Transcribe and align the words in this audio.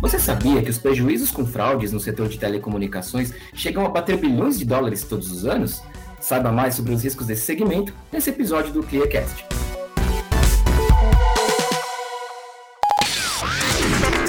Você 0.00 0.18
sabia 0.18 0.62
que 0.62 0.70
os 0.70 0.78
prejuízos 0.78 1.30
com 1.30 1.44
fraudes 1.44 1.92
no 1.92 1.98
setor 1.98 2.28
de 2.28 2.38
telecomunicações 2.38 3.32
chegam 3.52 3.84
a 3.84 3.88
bater 3.88 4.16
bilhões 4.16 4.58
de 4.58 4.64
dólares 4.64 5.02
todos 5.02 5.30
os 5.30 5.44
anos? 5.44 5.82
Saiba 6.20 6.52
mais 6.52 6.74
sobre 6.74 6.94
os 6.94 7.02
riscos 7.02 7.26
desse 7.26 7.42
segmento 7.42 7.92
nesse 8.12 8.30
episódio 8.30 8.72
do 8.72 8.82
ClearCast. 8.82 9.44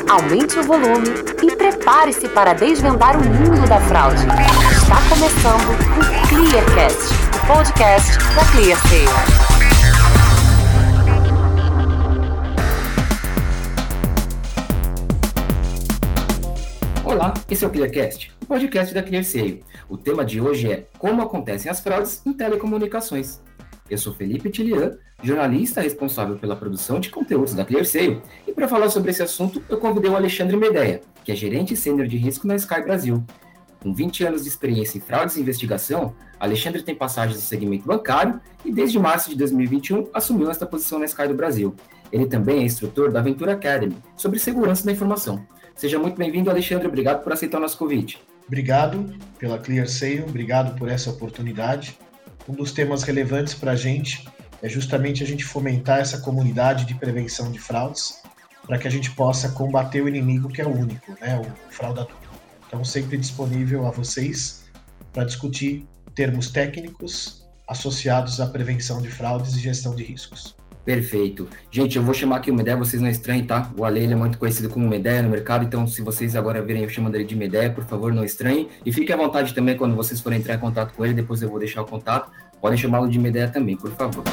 Aumente 0.10 0.58
o 0.58 0.64
volume 0.64 1.10
e 1.44 1.56
prepare-se 1.56 2.28
para 2.30 2.54
desvendar 2.54 3.16
o 3.16 3.24
mundo 3.24 3.68
da 3.68 3.80
fraude. 3.82 4.24
Está 4.72 5.02
começando 5.10 5.70
o 5.70 6.28
ClearCast, 6.30 7.14
o 7.36 7.48
podcast 7.48 8.18
da 8.34 8.46
ClearSale. 8.52 9.37
Olá, 17.18 17.34
esse 17.50 17.66
é 17.66 17.68
o 17.68 17.72
ClearCast, 17.72 18.32
o 18.44 18.46
podcast 18.46 18.94
da 18.94 19.02
ClearSale. 19.02 19.64
O 19.90 19.98
tema 19.98 20.24
de 20.24 20.40
hoje 20.40 20.72
é 20.72 20.86
como 21.00 21.20
acontecem 21.24 21.72
as 21.72 21.80
fraudes 21.80 22.22
em 22.24 22.32
telecomunicações. 22.32 23.42
Eu 23.90 23.98
sou 23.98 24.14
Felipe 24.14 24.52
Tilian, 24.52 25.00
jornalista 25.24 25.82
responsável 25.82 26.38
pela 26.38 26.56
produção 26.56 27.00
de 27.00 27.10
conteúdos 27.10 27.56
da 27.56 27.66
ClearSale, 27.66 28.22
e 28.46 28.52
para 28.54 28.68
falar 28.68 28.90
sobre 28.90 29.10
esse 29.10 29.24
assunto, 29.24 29.64
eu 29.68 29.80
convidei 29.80 30.12
o 30.12 30.16
Alexandre 30.16 30.56
Medeia, 30.56 31.02
que 31.24 31.32
é 31.32 31.36
gerente 31.36 31.76
sênior 31.76 32.08
de 32.08 32.18
risco 32.18 32.46
na 32.46 32.56
Sky 32.56 32.84
Brasil. 32.84 33.26
Com 33.82 33.92
20 33.96 34.24
anos 34.24 34.44
de 34.44 34.50
experiência 34.50 35.00
em 35.00 35.02
fraudes 35.02 35.38
e 35.38 35.42
investigação, 35.42 36.14
Alexandre 36.40 36.84
tem 36.84 36.94
passagens 36.94 37.38
no 37.38 37.44
segmento 37.44 37.88
bancário 37.88 38.40
e 38.64 38.72
desde 38.72 39.00
março 39.00 39.32
de 39.32 39.36
2021 39.38 40.08
assumiu 40.14 40.52
esta 40.52 40.68
posição 40.68 41.00
na 41.00 41.06
Sky 41.06 41.28
do 41.28 41.34
Brasil. 41.34 41.76
Ele 42.12 42.28
também 42.28 42.60
é 42.60 42.64
instrutor 42.64 43.12
da 43.12 43.24
Ventura 43.24 43.54
Academy 43.54 43.98
sobre 44.16 44.38
segurança 44.38 44.86
da 44.86 44.92
informação. 44.92 45.44
Seja 45.78 46.00
muito 46.00 46.18
bem-vindo, 46.18 46.50
Alexandre. 46.50 46.88
Obrigado 46.88 47.24
por 47.24 47.32
aceitar 47.32 47.60
o 47.60 47.62
nosso 47.62 47.78
convite. 47.78 48.20
Obrigado 48.48 49.16
pela 49.38 49.60
ClearSale, 49.60 50.24
obrigado 50.24 50.76
por 50.76 50.90
essa 50.90 51.12
oportunidade. 51.12 52.00
Um 52.50 52.54
dos 52.54 52.72
temas 52.72 53.04
relevantes 53.04 53.54
para 53.54 53.74
a 53.74 53.76
gente 53.76 54.28
é 54.64 54.68
justamente 54.68 55.22
a 55.22 55.28
gente 55.28 55.46
fomentar 55.46 56.00
essa 56.00 56.20
comunidade 56.20 56.84
de 56.84 56.96
prevenção 56.96 57.52
de 57.52 57.60
fraudes 57.60 58.24
para 58.66 58.80
que 58.80 58.88
a 58.88 58.92
gente 58.92 59.12
possa 59.12 59.50
combater 59.50 60.02
o 60.02 60.08
inimigo 60.08 60.50
que 60.50 60.62
é 60.62 60.66
o 60.66 60.76
único, 60.76 61.16
né, 61.22 61.40
o 61.40 61.72
fraudador. 61.72 62.18
Então, 62.66 62.84
sempre 62.84 63.16
disponível 63.16 63.86
a 63.86 63.92
vocês 63.92 64.66
para 65.14 65.26
discutir 65.26 65.88
termos 66.16 66.50
técnicos 66.50 67.48
associados 67.68 68.42
à 68.42 68.48
prevenção 68.48 69.00
de 69.00 69.12
fraudes 69.12 69.56
e 69.56 69.60
gestão 69.60 69.96
de 69.96 70.04
riscos. 70.04 70.56
Perfeito. 70.88 71.50
Gente, 71.70 71.98
eu 71.98 72.02
vou 72.02 72.14
chamar 72.14 72.38
aqui 72.38 72.50
o 72.50 72.56
Medeia, 72.56 72.78
vocês 72.78 73.02
não 73.02 73.10
estranhem, 73.10 73.44
tá? 73.44 73.70
O 73.78 73.84
Ale 73.84 74.06
é 74.06 74.16
muito 74.16 74.38
conhecido 74.38 74.70
como 74.70 74.88
Medeia 74.88 75.22
no 75.22 75.28
mercado, 75.28 75.66
então 75.66 75.86
se 75.86 76.02
vocês 76.02 76.34
agora 76.34 76.62
virem 76.62 76.84
eu 76.84 76.88
chamando 76.88 77.16
ele 77.16 77.26
de 77.26 77.36
Medeia, 77.36 77.70
por 77.70 77.84
favor, 77.84 78.14
não 78.14 78.24
estranhem. 78.24 78.70
E 78.86 78.94
fiquem 78.94 79.14
à 79.14 79.18
vontade 79.18 79.54
também 79.54 79.76
quando 79.76 79.98
vocês 79.98 80.22
forem 80.22 80.40
entrar 80.40 80.56
em 80.56 80.60
contato 80.60 80.94
com 80.94 81.04
ele, 81.04 81.14
depois 81.14 81.42
eu 81.42 81.50
vou 81.50 81.60
deixar 81.60 81.82
o 81.82 81.86
contato. 81.86 82.32
Podem 82.62 82.78
chamá-lo 82.78 83.10
de 83.10 83.20
Medeia 83.20 83.50
também, 83.50 83.76
por 83.76 83.92
favor 83.92 84.24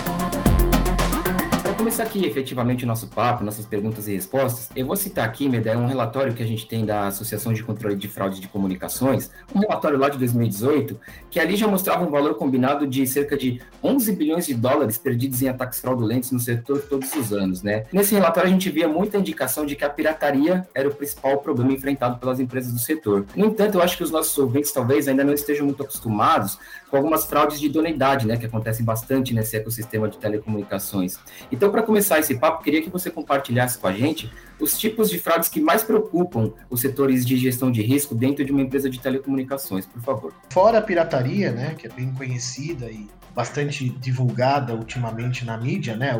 começar 1.85 2.05
aqui 2.05 2.25
efetivamente 2.25 2.83
o 2.83 2.87
nosso 2.87 3.09
papo, 3.09 3.45
nossas 3.45 3.67
perguntas 3.67 4.09
e 4.09 4.15
respostas, 4.15 4.71
eu 4.75 4.87
vou 4.87 4.97
citar 4.97 5.29
aqui, 5.29 5.47
Medé, 5.51 5.77
um 5.77 5.85
relatório 5.85 6.33
que 6.33 6.43
a 6.43 6.47
gente 6.47 6.67
tem 6.67 6.83
da 6.83 7.09
Associação 7.09 7.53
de 7.53 7.63
Controle 7.63 7.95
de 7.95 8.09
Fraude 8.09 8.41
de 8.41 8.49
Comunicações, 8.49 9.31
um 9.55 9.59
relatório 9.59 9.99
lá 9.99 10.09
de 10.09 10.17
2018, 10.17 10.99
que 11.31 11.39
ali 11.39 11.57
já 11.57 11.69
mostrava 11.69 12.03
um 12.03 12.11
valor 12.11 12.37
combinado 12.37 12.87
de 12.87 13.07
cerca 13.07 13.37
de 13.37 13.61
11 13.83 14.17
bilhões 14.17 14.47
de 14.47 14.55
dólares 14.55 14.97
perdidos 14.97 15.43
em 15.43 15.49
ataques 15.49 15.79
fraudulentos 15.79 16.33
no 16.33 16.41
setor 16.41 16.81
todos 16.89 17.15
os 17.17 17.35
anos, 17.35 17.63
né? 17.63 17.85
Nesse 17.93 18.15
relatório 18.15 18.49
a 18.49 18.53
gente 18.53 18.71
via 18.71 18.89
muita 18.89 19.19
indicação 19.19 19.67
de 19.67 19.77
que 19.77 19.85
a 19.85 19.91
pirataria 19.91 20.67
era 20.75 20.89
o 20.89 20.95
principal 20.95 21.37
problema 21.37 21.71
enfrentado 21.71 22.17
pelas 22.17 22.41
empresas 22.41 22.73
do 22.73 22.79
setor. 22.79 23.27
No 23.37 23.45
entanto, 23.45 23.75
eu 23.75 23.83
acho 23.83 23.99
que 23.99 24.03
os 24.03 24.11
nossos 24.11 24.39
ouvintes 24.39 24.73
talvez 24.73 25.07
ainda 25.07 25.23
não 25.23 25.35
estejam 25.35 25.67
muito 25.67 25.83
acostumados 25.83 26.59
com 26.91 26.99
algumas 26.99 27.27
fraudes 27.27 27.59
de 27.59 27.67
idoneidade, 27.67 28.25
né, 28.25 28.37
que 28.37 28.47
acontecem 28.47 28.85
bastante 28.85 29.35
nesse 29.35 29.57
ecossistema 29.57 30.09
de 30.09 30.17
telecomunicações. 30.17 31.19
Então, 31.51 31.74
para 31.75 31.83
começar 31.83 32.21
esse 32.21 32.37
papo, 32.37 32.63
queria 32.63 32.81
que 32.81 32.89
você 32.89 33.11
compartilhasse 33.11 33.77
com 33.79 33.89
a 33.89 33.93
gente 33.93 34.31
os 34.61 34.79
tipos 34.79 35.11
de 35.11 35.19
fraudes 35.19 35.49
que 35.49 35.61
mais 35.61 35.83
preocupam 35.83 36.53
os 36.71 36.81
setores 36.81 37.27
de 37.27 37.37
gestão 37.37 37.69
de 37.69 37.83
risco 37.83 38.15
dentro 38.15 38.45
de 38.45 38.53
uma 38.53 38.63
empresa 38.63 38.89
de 38.89 39.01
telecomunicações, 39.01 39.85
por 39.85 40.01
favor. 40.01 40.33
Fora 40.51 40.79
a 40.79 40.81
pirataria, 40.81 41.51
né, 41.51 41.75
que 41.77 41.89
é 41.89 41.91
bem 41.91 42.13
conhecida 42.15 42.87
e 42.87 43.11
bastante 43.35 43.89
divulgada 43.89 44.73
ultimamente 44.73 45.45
na 45.45 45.57
mídia, 45.57 45.97
né, 45.97 46.13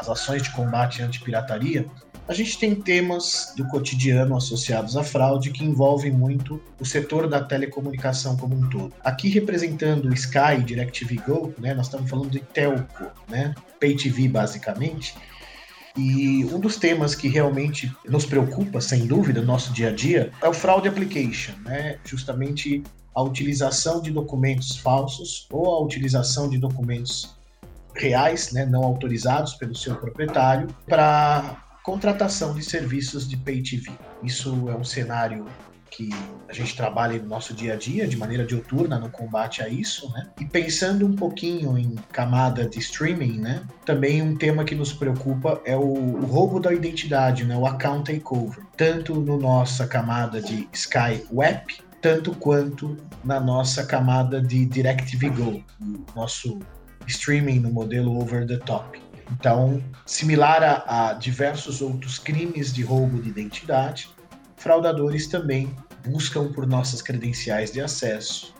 as 0.00 0.08
ações 0.08 0.42
de 0.42 0.50
combate 0.50 1.00
anti-pirataria, 1.00 1.86
a 2.28 2.32
gente 2.32 2.58
tem 2.58 2.74
temas 2.74 3.52
do 3.56 3.66
cotidiano 3.66 4.36
associados 4.36 4.96
à 4.96 5.02
fraude 5.02 5.50
que 5.50 5.64
envolvem 5.64 6.10
muito 6.10 6.62
o 6.80 6.84
setor 6.84 7.28
da 7.28 7.42
telecomunicação 7.42 8.36
como 8.36 8.56
um 8.56 8.68
todo. 8.68 8.92
Aqui 9.02 9.28
representando 9.28 10.06
o 10.06 10.14
Sky 10.14 10.58
e 10.58 10.62
DirecTV 10.62 11.16
Go, 11.26 11.54
né, 11.58 11.74
nós 11.74 11.86
estamos 11.86 12.08
falando 12.08 12.30
de 12.30 12.40
telco, 12.40 13.06
né, 13.28 13.54
Pay 13.80 13.96
TV 13.96 14.28
basicamente. 14.28 15.14
E 15.96 16.44
um 16.46 16.58
dos 16.58 16.76
temas 16.76 17.14
que 17.14 17.28
realmente 17.28 17.94
nos 18.08 18.24
preocupa, 18.24 18.80
sem 18.80 19.06
dúvida, 19.06 19.40
no 19.40 19.46
nosso 19.46 19.72
dia 19.74 19.88
a 19.88 19.92
dia, 19.92 20.32
é 20.40 20.48
o 20.48 20.54
fraud 20.54 20.88
application, 20.88 21.52
né? 21.66 21.98
Justamente 22.02 22.82
a 23.14 23.22
utilização 23.22 24.00
de 24.00 24.10
documentos 24.10 24.78
falsos 24.78 25.46
ou 25.50 25.66
a 25.74 25.80
utilização 25.82 26.48
de 26.48 26.56
documentos 26.56 27.36
reais, 27.94 28.52
né, 28.52 28.64
não 28.64 28.82
autorizados 28.84 29.52
pelo 29.54 29.74
seu 29.74 29.94
proprietário, 29.96 30.66
para 30.86 31.62
contratação 31.82 32.54
de 32.54 32.62
serviços 32.62 33.28
de 33.28 33.36
pay 33.36 33.62
TV. 33.62 33.90
Isso 34.22 34.68
é 34.68 34.74
um 34.74 34.84
cenário 34.84 35.46
que 35.92 36.08
a 36.48 36.52
gente 36.54 36.74
trabalha 36.74 37.18
no 37.18 37.28
nosso 37.28 37.52
dia 37.52 37.74
a 37.74 37.76
dia, 37.76 38.08
de 38.08 38.16
maneira 38.16 38.46
diuturna, 38.46 38.98
no 38.98 39.10
combate 39.10 39.62
a 39.62 39.68
isso, 39.68 40.10
né? 40.12 40.30
E 40.40 40.44
pensando 40.44 41.06
um 41.06 41.14
pouquinho 41.14 41.76
em 41.76 41.96
camada 42.10 42.66
de 42.66 42.78
streaming, 42.78 43.38
né? 43.38 43.62
Também 43.84 44.22
um 44.22 44.34
tema 44.34 44.64
que 44.64 44.74
nos 44.74 44.92
preocupa 44.92 45.60
é 45.66 45.76
o, 45.76 45.82
o 45.82 46.24
roubo 46.24 46.58
da 46.58 46.72
identidade, 46.72 47.44
né? 47.44 47.54
O 47.56 47.66
account 47.66 48.10
takeover. 48.10 48.64
Tanto 48.74 49.14
no 49.14 49.38
nossa 49.38 49.86
camada 49.86 50.40
de 50.40 50.66
Sky 50.72 51.24
Web, 51.30 51.74
tanto 52.00 52.34
quanto 52.36 52.96
na 53.22 53.38
nossa 53.38 53.84
camada 53.84 54.40
de 54.40 54.64
DirecTV 54.64 55.28
Go, 55.30 55.64
nosso 56.16 56.58
streaming 57.06 57.60
no 57.60 57.70
modelo 57.70 58.18
over 58.18 58.46
the 58.46 58.56
top. 58.56 59.01
Então, 59.30 59.82
similar 60.04 60.62
a, 60.62 61.10
a 61.10 61.12
diversos 61.14 61.80
outros 61.80 62.18
crimes 62.18 62.72
de 62.72 62.82
roubo 62.82 63.20
de 63.20 63.28
identidade, 63.28 64.10
fraudadores 64.56 65.26
também 65.26 65.74
buscam 66.04 66.52
por 66.52 66.66
nossas 66.66 67.00
credenciais 67.00 67.72
de 67.72 67.80
acesso 67.80 68.54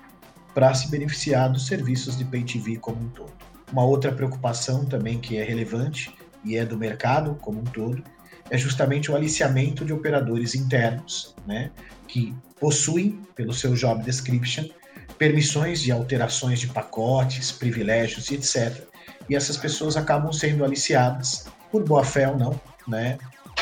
para 0.55 0.73
se 0.75 0.91
beneficiar 0.91 1.51
dos 1.51 1.67
serviços 1.67 2.17
de 2.17 2.25
Pay 2.25 2.45
TV 2.45 2.77
como 2.77 3.01
um 3.01 3.09
todo. 3.09 3.33
Uma 3.73 3.85
outra 3.85 4.13
preocupação 4.13 4.85
também 4.85 5.19
que 5.19 5.37
é 5.37 5.45
relevante 5.45 6.15
e 6.45 6.57
é 6.57 6.65
do 6.65 6.77
mercado 6.77 7.35
como 7.41 7.61
um 7.61 7.65
todo 7.65 8.03
é 8.51 8.59
justamente 8.59 9.11
o 9.11 9.17
aliciamento 9.17 9.85
de 9.85 9.93
operadores 9.93 10.55
internos, 10.55 11.35
né, 11.47 11.71
que 12.07 12.35
possuem, 12.61 13.19
pelo 13.35 13.53
seu 13.53 13.73
job 13.75 14.05
description, 14.05 14.69
permissões 15.17 15.81
de 15.81 15.91
alterações 15.91 16.61
de 16.61 16.67
pacotes, 16.67 17.51
privilégios 17.51 18.31
e 18.31 18.35
etc 18.35 18.92
e 19.33 19.35
essas 19.35 19.57
pessoas 19.57 19.97
acabam 19.97 20.31
sendo 20.31 20.63
aliciadas, 20.63 21.47
por 21.71 21.83
boa 21.83 22.05
fé 22.05 22.29
ou 22.29 22.37
não, 22.37 22.61
né, 22.87 23.17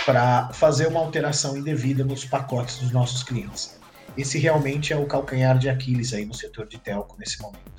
para 0.05 0.49
fazer 0.53 0.89
uma 0.89 0.99
alteração 0.99 1.57
indevida 1.57 2.03
nos 2.03 2.25
pacotes 2.25 2.79
dos 2.79 2.91
nossos 2.91 3.23
clientes. 3.23 3.79
Esse 4.19 4.37
realmente 4.37 4.93
é 4.93 4.97
o 4.97 5.07
calcanhar 5.07 5.57
de 5.59 5.69
Aquiles 5.69 6.13
aí 6.13 6.25
no 6.25 6.35
setor 6.35 6.67
de 6.67 6.77
telco 6.77 7.17
nesse 7.19 7.41
momento. 7.41 7.71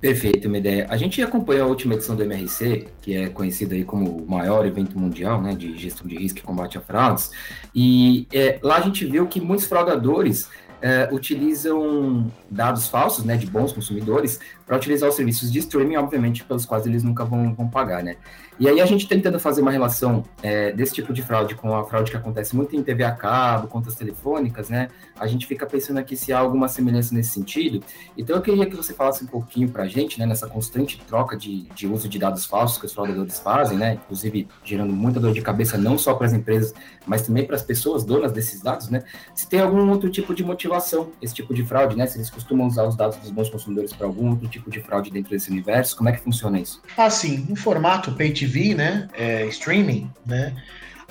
Perfeito, 0.00 0.48
uma 0.48 0.58
ideia. 0.58 0.86
A 0.88 0.96
gente 0.96 1.22
acompanhou 1.22 1.66
a 1.66 1.68
última 1.68 1.94
edição 1.94 2.16
do 2.16 2.22
MRC, 2.22 2.88
que 3.02 3.14
é 3.14 3.28
conhecido 3.28 3.74
aí 3.74 3.84
como 3.84 4.18
o 4.18 4.26
maior 4.26 4.64
evento 4.66 4.98
mundial 4.98 5.40
né, 5.40 5.54
de 5.54 5.76
gestão 5.76 6.06
de 6.06 6.16
risco 6.16 6.38
e 6.38 6.42
combate 6.42 6.78
a 6.78 6.80
fraudes, 6.80 7.30
e 7.74 8.26
é, 8.32 8.58
lá 8.62 8.76
a 8.76 8.80
gente 8.80 9.04
viu 9.04 9.26
que 9.26 9.40
muitos 9.40 9.66
fraudadores 9.66 10.48
é, 10.84 11.08
utilizam 11.10 12.30
dados 12.50 12.88
falsos, 12.88 13.24
né, 13.24 13.38
de 13.38 13.46
bons 13.46 13.72
consumidores, 13.72 14.38
para 14.66 14.76
utilizar 14.76 15.08
os 15.08 15.16
serviços 15.16 15.50
de 15.50 15.58
streaming, 15.58 15.96
obviamente, 15.96 16.44
pelos 16.44 16.66
quais 16.66 16.84
eles 16.86 17.02
nunca 17.02 17.24
vão, 17.24 17.54
vão 17.54 17.68
pagar, 17.68 18.02
né? 18.02 18.16
E 18.58 18.68
aí 18.68 18.80
a 18.80 18.86
gente 18.86 19.08
tentando 19.08 19.40
fazer 19.40 19.62
uma 19.62 19.70
relação 19.72 20.22
é, 20.40 20.70
desse 20.70 20.94
tipo 20.94 21.12
de 21.12 21.22
fraude 21.22 21.56
com 21.56 21.74
a 21.74 21.84
fraude 21.84 22.10
que 22.10 22.16
acontece 22.16 22.54
muito 22.54 22.76
em 22.76 22.82
TV 22.84 23.02
a 23.02 23.10
cabo, 23.10 23.66
contas 23.66 23.96
telefônicas, 23.96 24.68
né? 24.68 24.88
A 25.18 25.26
gente 25.26 25.44
fica 25.44 25.66
pensando 25.66 25.98
aqui 25.98 26.16
se 26.16 26.32
há 26.32 26.38
alguma 26.38 26.68
semelhança 26.68 27.14
nesse 27.14 27.30
sentido. 27.30 27.82
Então 28.16 28.36
eu 28.36 28.42
queria 28.42 28.64
que 28.64 28.76
você 28.76 28.94
falasse 28.94 29.24
um 29.24 29.26
pouquinho 29.26 29.68
para 29.68 29.82
a 29.82 29.88
gente, 29.88 30.20
né, 30.20 30.26
nessa 30.26 30.46
constante 30.46 31.00
troca 31.06 31.36
de, 31.36 31.62
de 31.74 31.88
uso 31.88 32.08
de 32.08 32.16
dados 32.16 32.44
falsos 32.44 32.78
que 32.78 32.86
os 32.86 32.92
fraudadores 32.92 33.40
fazem, 33.40 33.76
né? 33.76 33.94
Inclusive 33.94 34.46
gerando 34.62 34.92
muita 34.92 35.18
dor 35.18 35.32
de 35.32 35.42
cabeça 35.42 35.76
não 35.76 35.98
só 35.98 36.14
para 36.14 36.26
as 36.26 36.32
empresas, 36.32 36.72
mas 37.04 37.22
também 37.22 37.44
para 37.44 37.56
as 37.56 37.62
pessoas 37.62 38.04
donas 38.04 38.30
desses 38.30 38.62
dados, 38.62 38.88
né? 38.88 39.02
Se 39.34 39.48
tem 39.48 39.60
algum 39.60 39.90
outro 39.90 40.08
tipo 40.08 40.32
de 40.32 40.44
motivação 40.44 40.73
esse 41.20 41.34
tipo 41.34 41.54
de 41.54 41.64
fraude, 41.64 41.96
né? 41.96 42.06
Se 42.06 42.16
eles 42.16 42.30
costumam 42.30 42.66
usar 42.66 42.84
os 42.84 42.96
dados 42.96 43.16
dos 43.18 43.30
bons 43.30 43.48
consumidores 43.48 43.92
para 43.92 44.06
algum 44.06 44.30
outro 44.30 44.48
tipo 44.48 44.70
de 44.70 44.80
fraude 44.80 45.10
dentro 45.10 45.30
desse 45.30 45.50
universo, 45.50 45.96
como 45.96 46.08
é 46.08 46.12
que 46.12 46.20
funciona 46.20 46.58
isso? 46.58 46.80
Ah, 46.96 47.10
sim. 47.10 47.46
Em 47.48 47.56
formato 47.56 48.12
Pay 48.12 48.32
TV, 48.32 48.74
né, 48.74 49.08
é, 49.14 49.46
streaming, 49.46 50.10
né, 50.24 50.54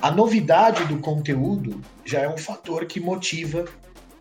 a 0.00 0.10
novidade 0.10 0.84
do 0.84 0.98
conteúdo 0.98 1.80
já 2.04 2.20
é 2.20 2.28
um 2.28 2.36
fator 2.36 2.84
que 2.86 3.00
motiva 3.00 3.64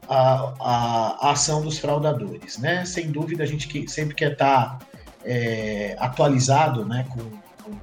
a, 0.07 0.53
a, 0.59 1.27
a 1.27 1.31
ação 1.31 1.61
dos 1.61 1.77
fraudadores, 1.77 2.57
né? 2.57 2.85
Sem 2.85 3.11
dúvida, 3.11 3.43
a 3.43 3.45
gente 3.45 3.67
que, 3.67 3.87
sempre 3.89 4.15
quer 4.15 4.33
estar 4.33 4.77
tá, 4.77 4.85
é, 5.25 5.95
atualizado, 5.99 6.85
né, 6.85 7.05
com, 7.09 7.73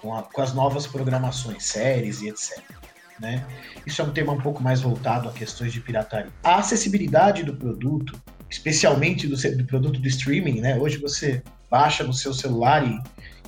com, 0.00 0.14
a, 0.14 0.22
com 0.22 0.42
as 0.42 0.52
novas 0.52 0.86
programações, 0.86 1.64
séries 1.64 2.22
e 2.22 2.28
etc. 2.28 2.81
Né? 3.22 3.46
Isso 3.86 4.02
é 4.02 4.04
um 4.04 4.10
tema 4.10 4.32
um 4.32 4.40
pouco 4.40 4.60
mais 4.60 4.80
voltado 4.80 5.28
a 5.28 5.32
questões 5.32 5.72
de 5.72 5.80
pirataria. 5.80 6.32
A 6.42 6.56
acessibilidade 6.56 7.44
do 7.44 7.54
produto, 7.54 8.20
especialmente 8.50 9.28
do, 9.28 9.36
do 9.36 9.64
produto 9.64 10.00
do 10.00 10.08
streaming, 10.08 10.60
né? 10.60 10.76
Hoje 10.76 10.98
você 10.98 11.40
baixa 11.70 12.02
no 12.02 12.12
seu 12.12 12.34
celular 12.34 12.84
e, 12.84 13.00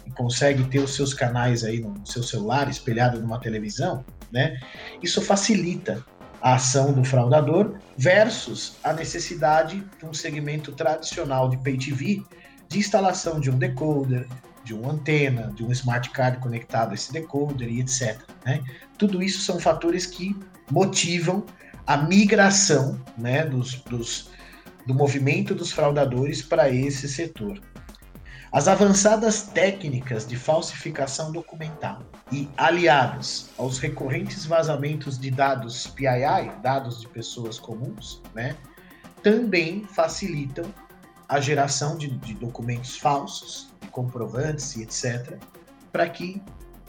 e, 0.06 0.10
consegue 0.12 0.62
ter 0.68 0.78
os 0.78 0.94
seus 0.94 1.12
canais 1.12 1.64
aí 1.64 1.80
no 1.80 2.06
seu 2.06 2.22
celular 2.22 2.70
espelhado 2.70 3.20
numa 3.20 3.40
televisão, 3.40 4.04
né? 4.30 4.60
Isso 5.02 5.20
facilita 5.20 6.04
a 6.40 6.54
ação 6.54 6.92
do 6.92 7.02
fraudador 7.02 7.74
versus 7.98 8.76
a 8.84 8.92
necessidade 8.92 9.84
de 9.98 10.06
um 10.06 10.14
segmento 10.14 10.70
tradicional 10.70 11.48
de 11.48 11.56
pay 11.58 11.76
TV 11.76 12.22
de 12.68 12.78
instalação 12.78 13.40
de 13.40 13.50
um 13.50 13.58
decoder, 13.58 14.28
de 14.64 14.74
uma 14.74 14.92
antena, 14.92 15.52
de 15.54 15.62
um 15.62 15.70
smart 15.70 16.10
card 16.10 16.38
conectado 16.38 16.92
a 16.92 16.94
esse 16.94 17.12
decoder 17.12 17.68
e 17.68 17.80
etc. 17.80 18.18
Né? 18.44 18.62
Tudo 18.98 19.22
isso 19.22 19.40
são 19.40 19.60
fatores 19.60 20.06
que 20.06 20.34
motivam 20.70 21.44
a 21.86 21.96
migração 21.96 23.00
né, 23.16 23.44
dos, 23.44 23.74
dos, 23.82 24.30
do 24.86 24.94
movimento 24.94 25.54
dos 25.54 25.70
fraudadores 25.70 26.40
para 26.40 26.70
esse 26.70 27.08
setor. 27.08 27.60
As 28.50 28.68
avançadas 28.68 29.42
técnicas 29.42 30.26
de 30.26 30.36
falsificação 30.36 31.32
documental 31.32 32.02
e 32.30 32.48
aliadas 32.56 33.50
aos 33.58 33.80
recorrentes 33.80 34.46
vazamentos 34.46 35.18
de 35.18 35.30
dados 35.30 35.88
PII, 35.88 36.52
dados 36.62 37.00
de 37.00 37.08
pessoas 37.08 37.58
comuns, 37.58 38.22
né, 38.32 38.56
também 39.24 39.84
facilitam 39.84 40.64
a 41.28 41.40
geração 41.40 41.98
de, 41.98 42.08
de 42.18 42.34
documentos 42.34 42.96
falsos, 42.96 43.73
comprovantes 43.94 44.74
e 44.76 44.82
etc., 44.82 45.38
para 45.92 46.08
que 46.08 46.42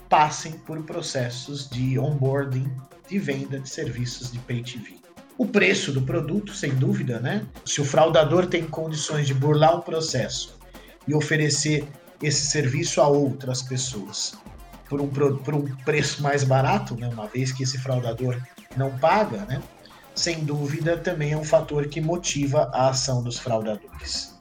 passem 0.08 0.52
por 0.52 0.82
processos 0.82 1.70
de 1.70 1.98
onboarding 1.98 2.70
de 3.08 3.18
venda 3.18 3.60
de 3.60 3.68
serviços 3.68 4.32
de 4.32 4.38
pay 4.40 4.62
TV. 4.62 4.96
O 5.38 5.46
preço 5.46 5.92
do 5.92 6.02
produto, 6.02 6.52
sem 6.52 6.74
dúvida, 6.74 7.20
né? 7.20 7.46
Se 7.64 7.80
o 7.80 7.84
fraudador 7.84 8.46
tem 8.46 8.66
condições 8.66 9.26
de 9.26 9.34
burlar 9.34 9.76
o 9.76 9.82
processo 9.82 10.58
e 11.06 11.14
oferecer 11.14 11.86
esse 12.22 12.46
serviço 12.46 13.00
a 13.00 13.06
outras 13.06 13.62
pessoas 13.62 14.34
por 14.88 15.00
um, 15.00 15.08
por 15.08 15.54
um 15.54 15.76
preço 15.84 16.22
mais 16.22 16.42
barato, 16.42 16.96
né? 16.96 17.08
Uma 17.08 17.26
vez 17.26 17.52
que 17.52 17.62
esse 17.62 17.78
fraudador 17.78 18.40
não 18.76 18.96
paga, 18.98 19.44
né? 19.44 19.62
Sem 20.14 20.44
dúvida, 20.44 20.96
também 20.96 21.32
é 21.32 21.36
um 21.36 21.44
fator 21.44 21.86
que 21.86 22.00
motiva 22.00 22.70
a 22.72 22.88
ação 22.88 23.22
dos 23.22 23.38
fraudadores. 23.38 24.35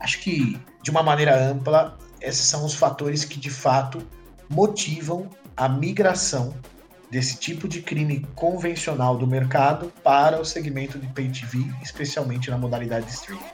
Acho 0.00 0.20
que, 0.20 0.58
de 0.82 0.90
uma 0.90 1.02
maneira 1.02 1.50
ampla, 1.50 1.96
esses 2.20 2.44
são 2.44 2.64
os 2.64 2.74
fatores 2.74 3.24
que 3.24 3.38
de 3.38 3.50
fato 3.50 4.06
motivam 4.48 5.28
a 5.56 5.68
migração 5.68 6.54
desse 7.10 7.36
tipo 7.36 7.68
de 7.68 7.80
crime 7.80 8.26
convencional 8.34 9.16
do 9.16 9.26
mercado 9.26 9.92
para 10.02 10.40
o 10.40 10.44
segmento 10.44 10.98
de 10.98 11.06
pay 11.08 11.30
TV, 11.30 11.64
especialmente 11.82 12.50
na 12.50 12.58
modalidade 12.58 13.06
de 13.06 13.12
streaming. 13.12 13.44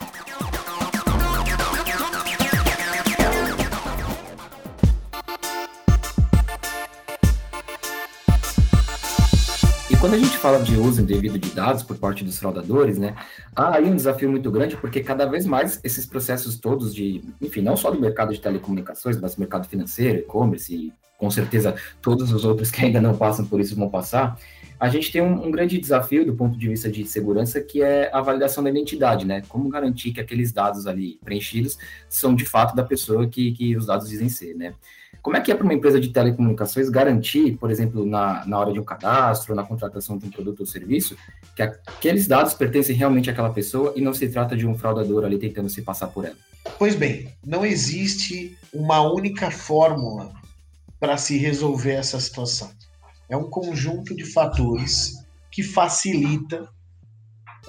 Quando 10.02 10.14
a 10.14 10.18
gente 10.18 10.36
fala 10.36 10.60
de 10.60 10.76
uso 10.76 11.00
indevido 11.00 11.38
de 11.38 11.50
dados 11.50 11.84
por 11.84 11.96
parte 11.96 12.24
dos 12.24 12.36
fraudadores, 12.36 12.98
né, 12.98 13.14
há 13.54 13.76
aí 13.76 13.84
um 13.84 13.94
desafio 13.94 14.28
muito 14.28 14.50
grande, 14.50 14.76
porque 14.76 15.00
cada 15.00 15.26
vez 15.26 15.46
mais 15.46 15.78
esses 15.84 16.04
processos 16.04 16.58
todos 16.58 16.92
de, 16.92 17.22
enfim, 17.40 17.60
não 17.60 17.76
só 17.76 17.88
do 17.88 18.00
mercado 18.00 18.34
de 18.34 18.40
telecomunicações, 18.40 19.16
mas 19.20 19.36
do 19.36 19.38
mercado 19.38 19.68
financeiro, 19.68 20.18
e-commerce 20.18 20.74
e 20.74 20.92
com 21.16 21.30
certeza 21.30 21.76
todos 22.00 22.32
os 22.32 22.44
outros 22.44 22.68
que 22.72 22.84
ainda 22.84 23.00
não 23.00 23.16
passam 23.16 23.46
por 23.46 23.60
isso 23.60 23.76
vão 23.76 23.88
passar, 23.88 24.36
a 24.80 24.88
gente 24.88 25.12
tem 25.12 25.22
um, 25.22 25.46
um, 25.46 25.52
grande 25.52 25.78
desafio 25.78 26.26
do 26.26 26.34
ponto 26.34 26.58
de 26.58 26.68
vista 26.68 26.90
de 26.90 27.06
segurança, 27.06 27.60
que 27.60 27.80
é 27.80 28.10
a 28.12 28.20
validação 28.20 28.64
da 28.64 28.70
identidade, 28.70 29.24
né? 29.24 29.42
Como 29.48 29.68
garantir 29.68 30.10
que 30.10 30.20
aqueles 30.20 30.50
dados 30.50 30.88
ali 30.88 31.20
preenchidos 31.24 31.78
são 32.08 32.34
de 32.34 32.44
fato 32.44 32.74
da 32.74 32.82
pessoa 32.82 33.28
que, 33.28 33.52
que 33.52 33.76
os 33.76 33.86
dados 33.86 34.08
dizem 34.08 34.28
ser, 34.28 34.56
né? 34.56 34.74
Como 35.22 35.36
é 35.36 35.40
que 35.40 35.52
é 35.52 35.54
para 35.54 35.62
uma 35.62 35.72
empresa 35.72 36.00
de 36.00 36.08
telecomunicações 36.08 36.90
garantir, 36.90 37.56
por 37.56 37.70
exemplo, 37.70 38.04
na, 38.04 38.44
na 38.44 38.58
hora 38.58 38.72
de 38.72 38.80
um 38.80 38.84
cadastro, 38.84 39.54
na 39.54 39.62
contratação 39.62 40.18
de 40.18 40.26
um 40.26 40.30
produto 40.30 40.60
ou 40.60 40.66
serviço, 40.66 41.16
que 41.54 41.62
aqueles 41.62 42.26
dados 42.26 42.54
pertencem 42.54 42.96
realmente 42.96 43.30
àquela 43.30 43.50
pessoa 43.50 43.92
e 43.94 44.00
não 44.00 44.12
se 44.12 44.28
trata 44.28 44.56
de 44.56 44.66
um 44.66 44.76
fraudador 44.76 45.24
ali 45.24 45.38
tentando 45.38 45.70
se 45.70 45.80
passar 45.80 46.08
por 46.08 46.24
ela? 46.24 46.34
Pois 46.76 46.96
bem, 46.96 47.32
não 47.46 47.64
existe 47.64 48.58
uma 48.74 49.00
única 49.00 49.48
fórmula 49.48 50.32
para 50.98 51.16
se 51.16 51.38
resolver 51.38 51.92
essa 51.92 52.18
situação. 52.18 52.72
É 53.28 53.36
um 53.36 53.48
conjunto 53.48 54.16
de 54.16 54.24
fatores 54.24 55.24
que 55.52 55.62
facilita 55.62 56.68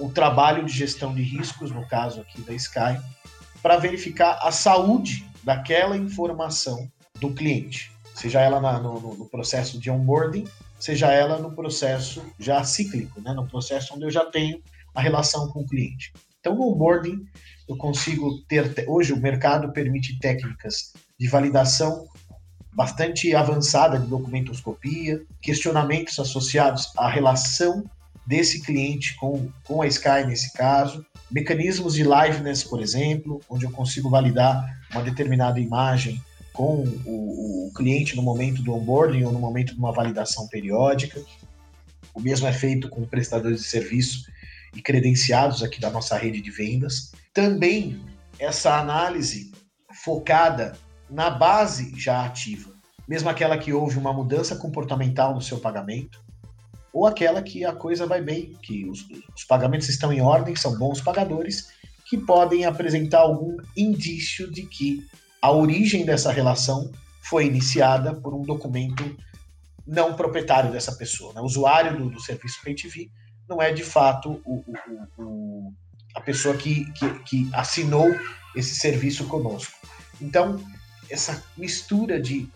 o 0.00 0.08
trabalho 0.08 0.64
de 0.64 0.72
gestão 0.72 1.14
de 1.14 1.22
riscos, 1.22 1.70
no 1.70 1.86
caso 1.86 2.20
aqui 2.20 2.40
da 2.42 2.52
Sky, 2.52 3.00
para 3.62 3.76
verificar 3.76 4.40
a 4.42 4.50
saúde 4.50 5.24
daquela 5.44 5.96
informação 5.96 6.90
do 7.28 7.34
cliente, 7.34 7.90
seja 8.14 8.40
ela 8.40 8.60
na, 8.60 8.78
no, 8.78 9.16
no, 9.16 9.26
processo 9.26 9.78
de 9.78 9.90
onboarding, 9.90 10.46
seja 10.78 11.10
ela 11.10 11.38
no 11.38 11.52
processo 11.52 12.22
já 12.38 12.62
cíclico, 12.62 13.20
né, 13.20 13.32
no 13.32 13.46
processo 13.46 13.94
onde 13.94 14.04
eu 14.04 14.10
já 14.10 14.24
tenho 14.26 14.60
a 14.94 15.00
relação 15.00 15.48
com 15.48 15.60
o 15.60 15.66
cliente. 15.66 16.12
Então, 16.40 16.54
no 16.54 16.72
onboarding, 16.72 17.26
eu 17.66 17.76
consigo 17.76 18.42
ter. 18.42 18.84
Hoje, 18.86 19.12
o 19.12 19.20
mercado 19.20 19.72
permite 19.72 20.18
técnicas 20.18 20.92
de 21.18 21.26
validação 21.26 22.06
bastante 22.72 23.34
avançada 23.34 23.98
de 23.98 24.06
documentoscopia, 24.06 25.22
questionamentos 25.40 26.18
associados 26.18 26.92
à 26.98 27.08
relação 27.08 27.84
desse 28.26 28.60
cliente 28.62 29.16
com, 29.16 29.48
com 29.64 29.80
a 29.80 29.86
Sky 29.86 30.24
nesse 30.26 30.52
caso, 30.52 31.04
mecanismos 31.30 31.94
de 31.94 32.02
liveness, 32.02 32.64
por 32.64 32.82
exemplo, 32.82 33.40
onde 33.48 33.64
eu 33.64 33.70
consigo 33.70 34.10
validar 34.10 34.80
uma 34.92 35.02
determinada 35.02 35.60
imagem 35.60 36.20
com 36.54 36.84
o, 37.04 37.66
o, 37.66 37.72
cliente 37.74 38.14
no 38.14 38.22
momento 38.22 38.62
do 38.62 38.72
onboarding 38.72 39.24
ou 39.24 39.32
no 39.32 39.40
momento 39.40 39.74
de 39.74 39.78
uma 39.78 39.92
validação 39.92 40.46
periódica. 40.46 41.20
O 42.14 42.20
mesmo 42.20 42.46
é 42.46 42.52
feito 42.52 42.88
com 42.88 43.04
prestadores 43.04 43.60
de 43.60 43.66
serviço 43.66 44.30
e 44.74 44.80
credenciados 44.80 45.62
aqui 45.62 45.80
da 45.80 45.90
nossa 45.90 46.16
rede 46.16 46.40
de 46.40 46.52
vendas. 46.52 47.10
Também 47.32 48.00
essa 48.38 48.78
análise 48.78 49.52
focada 50.04 50.76
na 51.10 51.28
base 51.28 51.92
já 51.98 52.24
ativa, 52.24 52.72
mesmo 53.06 53.28
aquela 53.28 53.58
que 53.58 53.72
houve 53.72 53.98
uma 53.98 54.12
mudança 54.12 54.54
comportamental 54.54 55.34
no 55.34 55.42
seu 55.42 55.58
pagamento, 55.58 56.22
ou 56.92 57.04
aquela 57.04 57.42
que 57.42 57.64
a 57.64 57.72
coisa 57.72 58.06
vai 58.06 58.22
bem, 58.22 58.56
que 58.62 58.88
os, 58.88 59.04
os 59.36 59.44
pagamentos 59.44 59.88
estão 59.88 60.12
em 60.12 60.20
ordem, 60.20 60.54
são 60.54 60.78
bons 60.78 61.00
pagadores, 61.00 61.68
que 62.06 62.16
podem 62.16 62.64
apresentar 62.64 63.20
algum 63.20 63.56
indício 63.76 64.48
de 64.50 64.62
que 64.62 65.04
a 65.44 65.50
origem 65.50 66.06
dessa 66.06 66.32
relação 66.32 66.90
foi 67.20 67.44
iniciada 67.44 68.14
por 68.14 68.32
um 68.32 68.40
documento 68.40 69.14
não 69.86 70.14
proprietário 70.14 70.72
dessa 70.72 70.92
pessoa. 70.92 71.34
Né? 71.34 71.42
O 71.42 71.44
usuário 71.44 71.98
do, 71.98 72.08
do 72.08 72.18
serviço 72.18 72.62
PayTV 72.64 73.10
não 73.46 73.60
é 73.60 73.70
de 73.70 73.84
fato 73.84 74.40
o, 74.42 74.64
o, 74.66 75.22
o, 75.22 75.72
a 76.14 76.20
pessoa 76.22 76.56
que, 76.56 76.90
que, 76.92 77.10
que 77.24 77.50
assinou 77.52 78.08
esse 78.56 78.74
serviço 78.76 79.26
conosco. 79.26 79.74
Então, 80.18 80.58
essa 81.10 81.44
mistura 81.58 82.18
de 82.18 82.48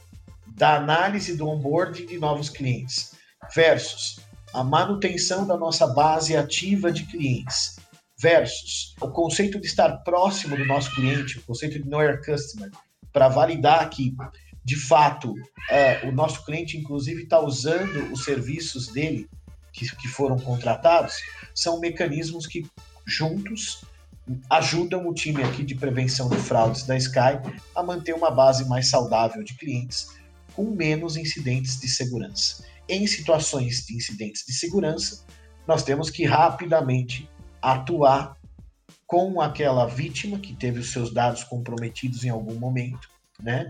da 0.46 0.76
análise 0.76 1.36
do 1.36 1.46
onboarding 1.46 2.06
de 2.06 2.18
novos 2.18 2.48
clientes 2.48 3.12
versus 3.54 4.18
a 4.54 4.64
manutenção 4.64 5.46
da 5.46 5.58
nossa 5.58 5.86
base 5.86 6.34
ativa 6.34 6.90
de 6.90 7.04
clientes 7.04 7.76
versus 8.18 8.94
o 9.00 9.08
conceito 9.08 9.60
de 9.60 9.66
estar 9.66 9.98
próximo 9.98 10.56
do 10.56 10.66
nosso 10.66 10.94
cliente, 10.94 11.38
o 11.38 11.42
conceito 11.42 11.80
de 11.80 11.88
know 11.88 12.02
your 12.02 12.20
customer, 12.24 12.70
para 13.12 13.28
validar 13.28 13.88
que, 13.90 14.14
de 14.64 14.76
fato, 14.76 15.34
é, 15.70 16.06
o 16.06 16.12
nosso 16.12 16.44
cliente, 16.44 16.76
inclusive, 16.76 17.22
está 17.22 17.40
usando 17.40 18.12
os 18.12 18.24
serviços 18.24 18.88
dele 18.88 19.28
que, 19.72 19.96
que 19.96 20.08
foram 20.08 20.36
contratados, 20.36 21.14
são 21.54 21.78
mecanismos 21.78 22.46
que, 22.46 22.66
juntos, 23.06 23.82
ajudam 24.50 25.06
o 25.08 25.14
time 25.14 25.42
aqui 25.42 25.64
de 25.64 25.74
prevenção 25.74 26.28
de 26.28 26.36
fraudes 26.36 26.82
da 26.82 26.96
Sky 26.96 27.38
a 27.74 27.82
manter 27.82 28.14
uma 28.14 28.30
base 28.30 28.68
mais 28.68 28.88
saudável 28.88 29.42
de 29.42 29.54
clientes 29.54 30.08
com 30.54 30.70
menos 30.70 31.16
incidentes 31.16 31.80
de 31.80 31.88
segurança. 31.88 32.64
Em 32.88 33.06
situações 33.06 33.86
de 33.86 33.94
incidentes 33.94 34.44
de 34.44 34.52
segurança, 34.52 35.24
nós 35.66 35.82
temos 35.82 36.10
que 36.10 36.24
rapidamente 36.24 37.28
atuar 37.60 38.36
com 39.06 39.40
aquela 39.40 39.86
vítima 39.86 40.38
que 40.38 40.54
teve 40.54 40.80
os 40.80 40.92
seus 40.92 41.12
dados 41.12 41.44
comprometidos 41.44 42.24
em 42.24 42.28
algum 42.28 42.54
momento, 42.54 43.08
né? 43.40 43.66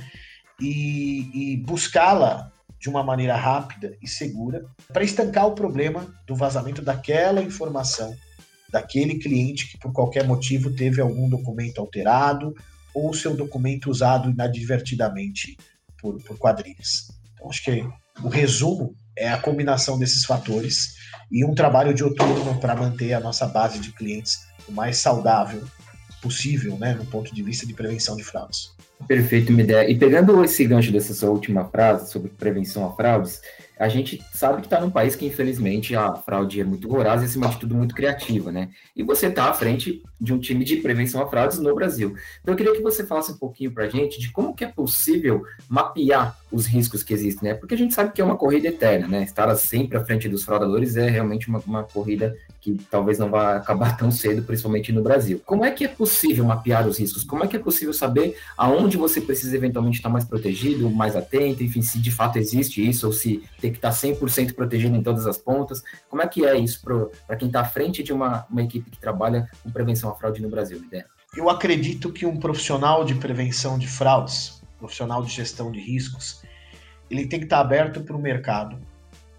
e, 0.60 1.52
e 1.52 1.56
buscá-la 1.58 2.50
de 2.80 2.88
uma 2.88 3.02
maneira 3.02 3.36
rápida 3.36 3.96
e 4.02 4.08
segura 4.08 4.64
para 4.92 5.04
estancar 5.04 5.46
o 5.46 5.54
problema 5.54 6.12
do 6.26 6.34
vazamento 6.34 6.82
daquela 6.82 7.42
informação 7.42 8.14
daquele 8.70 9.18
cliente 9.18 9.66
que 9.68 9.78
por 9.78 9.92
qualquer 9.92 10.26
motivo 10.26 10.70
teve 10.74 11.00
algum 11.00 11.28
documento 11.28 11.80
alterado 11.80 12.54
ou 12.94 13.14
seu 13.14 13.34
documento 13.34 13.90
usado 13.90 14.30
inadvertidamente 14.30 15.56
por, 16.00 16.22
por 16.22 16.36
quadrilhas. 16.38 17.08
Então, 17.32 17.48
acho 17.48 17.64
que 17.64 17.84
o 18.22 18.28
resumo 18.28 18.94
é 19.18 19.28
a 19.28 19.38
combinação 19.38 19.98
desses 19.98 20.24
fatores 20.24 20.96
e 21.30 21.44
um 21.44 21.54
trabalho 21.54 21.92
de 21.92 22.02
outono 22.02 22.58
para 22.60 22.74
manter 22.74 23.12
a 23.12 23.20
nossa 23.20 23.46
base 23.46 23.78
de 23.78 23.92
clientes 23.92 24.38
o 24.66 24.72
mais 24.72 24.98
saudável 24.98 25.62
possível, 26.22 26.76
né, 26.78 26.94
no 26.94 27.06
ponto 27.06 27.34
de 27.34 27.42
vista 27.42 27.66
de 27.66 27.74
prevenção 27.74 28.16
de 28.16 28.24
fraudes. 28.24 28.74
Perfeito, 29.06 29.52
uma 29.52 29.62
ideia. 29.62 29.88
E 29.88 29.96
pegando 29.96 30.42
esse 30.44 30.64
gancho 30.64 30.92
dessa 30.92 31.14
sua 31.14 31.30
última 31.30 31.64
frase 31.64 32.10
sobre 32.10 32.30
prevenção 32.30 32.84
a 32.86 32.92
fraudes, 32.94 33.40
a 33.78 33.88
gente 33.88 34.20
sabe 34.34 34.60
que 34.60 34.66
está 34.66 34.80
num 34.80 34.90
país 34.90 35.14
que, 35.14 35.24
infelizmente, 35.24 35.94
a 35.94 36.12
fraude 36.14 36.60
é 36.60 36.64
muito 36.64 36.88
voraz 36.88 37.22
e, 37.22 37.26
acima 37.26 37.48
de 37.48 37.58
tudo, 37.58 37.76
muito 37.76 37.94
criativa, 37.94 38.50
né? 38.50 38.70
E 38.96 39.04
você 39.04 39.28
está 39.28 39.48
à 39.48 39.54
frente 39.54 40.02
de 40.20 40.34
um 40.34 40.38
time 40.38 40.64
de 40.64 40.78
prevenção 40.78 41.22
a 41.22 41.28
fraudes 41.28 41.60
no 41.60 41.74
Brasil. 41.74 42.14
Então, 42.42 42.54
eu 42.54 42.56
queria 42.56 42.72
que 42.72 42.82
você 42.82 43.06
falasse 43.06 43.30
um 43.30 43.36
pouquinho 43.36 43.70
para 43.70 43.84
a 43.84 43.88
gente 43.88 44.18
de 44.18 44.32
como 44.32 44.54
que 44.54 44.64
é 44.64 44.68
possível 44.68 45.44
mapear 45.68 46.36
os 46.50 46.66
riscos 46.66 47.02
que 47.02 47.14
existem, 47.14 47.50
né? 47.50 47.54
Porque 47.54 47.74
a 47.74 47.78
gente 47.78 47.94
sabe 47.94 48.12
que 48.12 48.20
é 48.20 48.24
uma 48.24 48.36
corrida 48.36 48.66
eterna, 48.66 49.06
né? 49.06 49.22
Estar 49.22 49.54
sempre 49.54 49.96
à 49.96 50.04
frente 50.04 50.28
dos 50.28 50.42
fraudadores 50.42 50.96
é 50.96 51.08
realmente 51.08 51.48
uma, 51.48 51.62
uma 51.64 51.84
corrida 51.84 52.34
que 52.60 52.76
talvez 52.90 53.18
não 53.18 53.30
vá 53.30 53.56
acabar 53.56 53.96
tão 53.96 54.10
cedo, 54.10 54.42
principalmente 54.42 54.92
no 54.92 55.02
Brasil. 55.02 55.40
Como 55.44 55.64
é 55.64 55.70
que 55.70 55.84
é 55.84 55.88
possível 55.88 56.44
mapear 56.44 56.86
os 56.88 56.98
riscos? 56.98 57.22
Como 57.22 57.44
é 57.44 57.46
que 57.46 57.54
é 57.54 57.60
possível 57.60 57.94
saber 57.94 58.36
aonde 58.56 58.87
você 58.96 59.20
precisa 59.20 59.56
eventualmente 59.56 59.98
estar 59.98 60.08
mais 60.08 60.24
protegido, 60.24 60.90
mais 60.90 61.16
atento, 61.16 61.62
enfim, 61.62 61.82
se 61.82 61.98
de 61.98 62.10
fato 62.10 62.38
existe 62.38 62.86
isso 62.86 63.06
ou 63.06 63.12
se 63.12 63.42
tem 63.60 63.70
que 63.70 63.78
estar 63.78 63.90
100% 63.90 64.54
protegido 64.54 64.96
em 64.96 65.02
todas 65.02 65.26
as 65.26 65.36
pontas? 65.36 65.82
Como 66.08 66.22
é 66.22 66.26
que 66.26 66.44
é 66.44 66.56
isso 66.56 66.80
para 67.26 67.36
quem 67.36 67.48
está 67.48 67.60
à 67.60 67.64
frente 67.64 68.02
de 68.02 68.12
uma, 68.12 68.46
uma 68.50 68.62
equipe 68.62 68.90
que 68.90 68.98
trabalha 68.98 69.48
com 69.62 69.70
prevenção 69.70 70.10
à 70.10 70.14
fraude 70.14 70.40
no 70.40 70.48
Brasil, 70.48 70.78
ideia? 70.78 71.06
Eu 71.36 71.50
acredito 71.50 72.12
que 72.12 72.24
um 72.24 72.38
profissional 72.38 73.04
de 73.04 73.14
prevenção 73.14 73.78
de 73.78 73.86
fraudes, 73.86 74.62
profissional 74.78 75.22
de 75.22 75.30
gestão 75.30 75.70
de 75.70 75.80
riscos, 75.80 76.42
ele 77.10 77.26
tem 77.26 77.38
que 77.38 77.46
estar 77.46 77.60
aberto 77.60 78.02
para 78.02 78.16
o 78.16 78.20
mercado, 78.20 78.78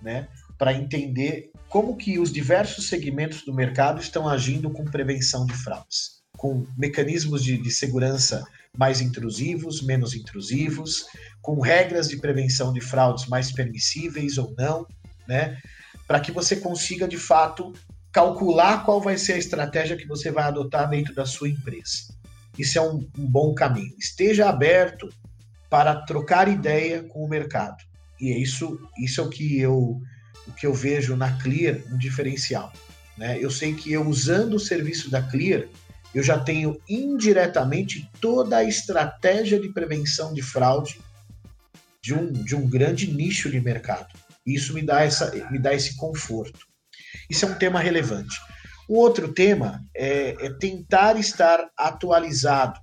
né? 0.02 0.28
Para 0.58 0.74
entender 0.74 1.52
como 1.68 1.96
que 1.96 2.20
os 2.20 2.32
diversos 2.32 2.88
segmentos 2.88 3.44
do 3.44 3.54
mercado 3.54 4.02
estão 4.02 4.28
agindo 4.28 4.70
com 4.70 4.84
prevenção 4.86 5.46
de 5.46 5.54
fraudes, 5.54 6.22
com 6.38 6.66
mecanismos 6.78 7.44
de, 7.44 7.58
de 7.58 7.72
segurança 7.72 8.44
mais 8.78 9.02
intrusivos, 9.02 9.82
menos 9.82 10.14
intrusivos, 10.14 11.06
com 11.42 11.60
regras 11.60 12.10
de 12.10 12.18
prevenção 12.18 12.72
de 12.72 12.82
fraudes 12.82 13.28
mais 13.28 13.52
permissíveis 13.52 14.38
ou 14.38 14.54
não, 14.58 14.86
né? 15.28 15.58
Para 16.08 16.20
que 16.20 16.32
você 16.32 16.56
consiga 16.56 17.08
de 17.08 17.18
fato 17.18 17.74
calcular 18.12 18.84
qual 18.86 19.02
vai 19.02 19.18
ser 19.18 19.34
a 19.34 19.38
estratégia 19.38 19.98
que 19.98 20.08
você 20.08 20.32
vai 20.32 20.46
adotar 20.46 20.90
dentro 20.90 21.14
da 21.14 21.26
sua 21.26 21.50
empresa. 21.50 22.14
Isso 22.58 22.78
é 22.78 22.82
um, 22.82 23.08
um 23.18 23.28
bom 23.28 23.54
caminho. 23.54 23.94
Esteja 23.98 24.50
aberto 24.50 25.10
para 25.70 25.96
trocar 25.96 26.48
ideia 26.48 27.04
com 27.04 27.24
o 27.24 27.30
mercado. 27.30 27.78
E 28.20 28.32
é 28.32 28.38
isso, 28.38 28.80
isso 28.98 29.22
é 29.22 29.24
o 29.24 29.30
que 29.30 29.60
eu 29.60 30.02
o 30.48 30.52
que 30.54 30.66
eu 30.66 30.74
vejo 30.74 31.16
na 31.16 31.32
Clear 31.38 31.78
um 31.92 31.98
diferencial. 31.98 32.74
Né? 33.16 33.38
Eu 33.40 33.52
sei 33.52 33.74
que 33.74 33.94
eu 33.94 34.08
usando 34.08 34.56
o 34.56 34.60
serviço 34.60 35.12
da 35.12 35.22
Clear, 35.22 35.68
eu 36.14 36.24
já 36.24 36.40
tenho 36.40 36.80
indiretamente 36.90 38.10
toda 38.20 38.58
a 38.58 38.64
estratégia 38.64 39.60
de 39.60 39.70
prevenção 39.70 40.34
de 40.34 40.42
fraude 40.42 41.00
de 42.02 42.14
um, 42.14 42.32
de 42.32 42.56
um 42.56 42.68
grande 42.68 43.12
nicho 43.12 43.50
de 43.50 43.60
mercado. 43.60 44.08
Isso 44.46 44.74
me 44.74 44.82
dá, 44.82 45.04
essa, 45.04 45.32
me 45.52 45.60
dá 45.60 45.74
esse 45.74 45.96
conforto. 45.96 46.66
Isso 47.30 47.46
é 47.46 47.48
um 47.48 47.56
tema 47.56 47.80
relevante. 47.80 48.36
O 48.88 48.96
outro 48.96 49.32
tema 49.32 49.84
é, 49.96 50.36
é 50.48 50.54
tentar 50.54 51.18
estar 51.20 51.70
atualizado 51.78 52.80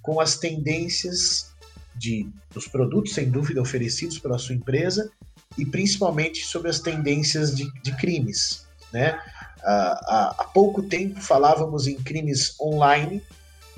com 0.00 0.20
as 0.20 0.38
tendências 0.38 1.52
de, 1.96 2.30
dos 2.52 2.68
produtos, 2.68 3.14
sem 3.14 3.28
dúvida, 3.28 3.60
oferecidos 3.60 4.18
pela 4.18 4.38
sua 4.38 4.54
empresa 4.54 5.10
e 5.58 5.66
principalmente 5.66 6.44
sobre 6.44 6.70
as 6.70 6.78
tendências 6.78 7.56
de, 7.56 7.68
de 7.82 7.96
crimes. 7.96 8.66
Né? 8.92 9.18
Há, 9.66 10.34
há 10.38 10.44
pouco 10.44 10.82
tempo 10.82 11.20
falávamos 11.20 11.88
em 11.88 11.96
crimes 11.96 12.54
online 12.60 13.20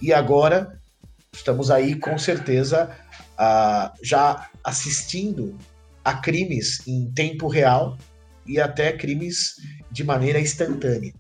e 0.03 0.13
agora 0.13 0.79
estamos 1.33 1.71
aí 1.71 1.95
com 1.95 2.19
certeza 2.19 2.91
uh, 3.35 3.91
já 4.03 4.51
assistindo 4.63 5.57
a 6.05 6.15
crimes 6.15 6.87
em 6.87 7.11
tempo 7.13 7.49
real 7.49 7.97
e 8.47 8.61
até 8.61 8.93
crimes 8.93 9.57
de 9.91 10.05
maneira 10.05 10.39
instantânea. 10.39 11.15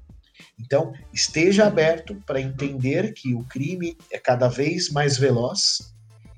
Então, 0.60 0.92
esteja 1.12 1.66
aberto 1.66 2.14
para 2.26 2.40
entender 2.40 3.12
que 3.12 3.34
o 3.34 3.44
crime 3.44 3.96
é 4.10 4.18
cada 4.18 4.48
vez 4.48 4.90
mais 4.90 5.16
veloz 5.16 5.94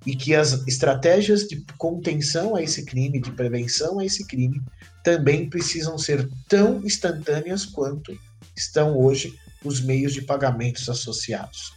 e 0.07 0.17
que 0.17 0.35
as 0.35 0.67
estratégias 0.67 1.43
de 1.47 1.65
contenção 1.77 2.57
a 2.57 2.63
esse 2.63 2.85
crime, 2.85 3.21
de 3.21 3.31
prevenção 3.33 3.99
a 3.99 4.05
esse 4.05 4.27
crime, 4.27 4.63
também 5.05 5.49
precisam 5.49 5.99
ser 5.99 6.29
tão 6.49 6.85
instantâneas 6.85 7.67
quanto 7.67 8.19
estão 8.57 8.97
hoje 8.97 9.35
os 9.65 9.81
meios 9.81 10.13
de 10.13 10.23
pagamentos 10.23 10.89
associados. 10.89 11.73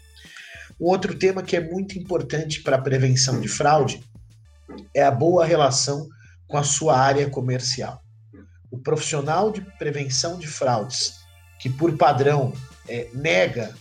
Um 0.79 0.85
outro 0.85 1.17
tema 1.17 1.43
que 1.43 1.55
é 1.55 1.61
muito 1.61 1.97
importante 1.97 2.61
para 2.61 2.77
a 2.77 2.81
prevenção 2.81 3.39
de 3.39 3.47
fraude 3.47 4.03
é 4.93 5.03
a 5.03 5.11
boa 5.11 5.45
relação 5.45 6.07
com 6.47 6.57
a 6.57 6.63
sua 6.63 6.97
área 6.97 7.29
comercial. 7.29 8.01
O 8.71 8.77
profissional 8.77 9.51
de 9.51 9.61
prevenção 9.77 10.39
de 10.39 10.47
fraudes, 10.47 11.13
que 11.59 11.69
por 11.69 11.95
padrão 11.97 12.53
é, 12.87 13.07
nega 13.13 13.75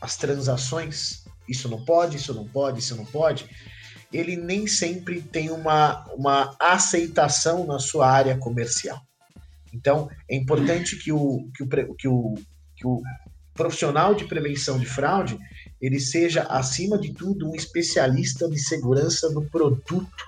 as 0.00 0.16
transações, 0.16 1.24
isso 1.48 1.68
não 1.68 1.84
pode, 1.84 2.16
isso 2.16 2.34
não 2.34 2.46
pode, 2.46 2.80
isso 2.80 2.94
não 2.94 3.04
pode, 3.06 3.48
ele 4.14 4.36
nem 4.36 4.66
sempre 4.66 5.20
tem 5.20 5.50
uma, 5.50 6.04
uma 6.14 6.54
aceitação 6.60 7.66
na 7.66 7.80
sua 7.80 8.08
área 8.08 8.38
comercial. 8.38 9.00
Então, 9.72 10.08
é 10.30 10.36
importante 10.36 10.96
que 10.96 11.10
o, 11.10 11.50
que 11.52 11.64
o, 11.64 11.94
que 11.96 12.08
o, 12.08 12.34
que 12.76 12.86
o 12.86 13.02
profissional 13.52 14.14
de 14.14 14.24
prevenção 14.24 14.78
de 14.78 14.86
fraude 14.86 15.36
ele 15.80 15.98
seja, 15.98 16.44
acima 16.44 16.96
de 16.96 17.12
tudo, 17.12 17.50
um 17.50 17.56
especialista 17.56 18.48
de 18.48 18.58
segurança 18.58 19.28
do 19.30 19.42
produto 19.42 20.24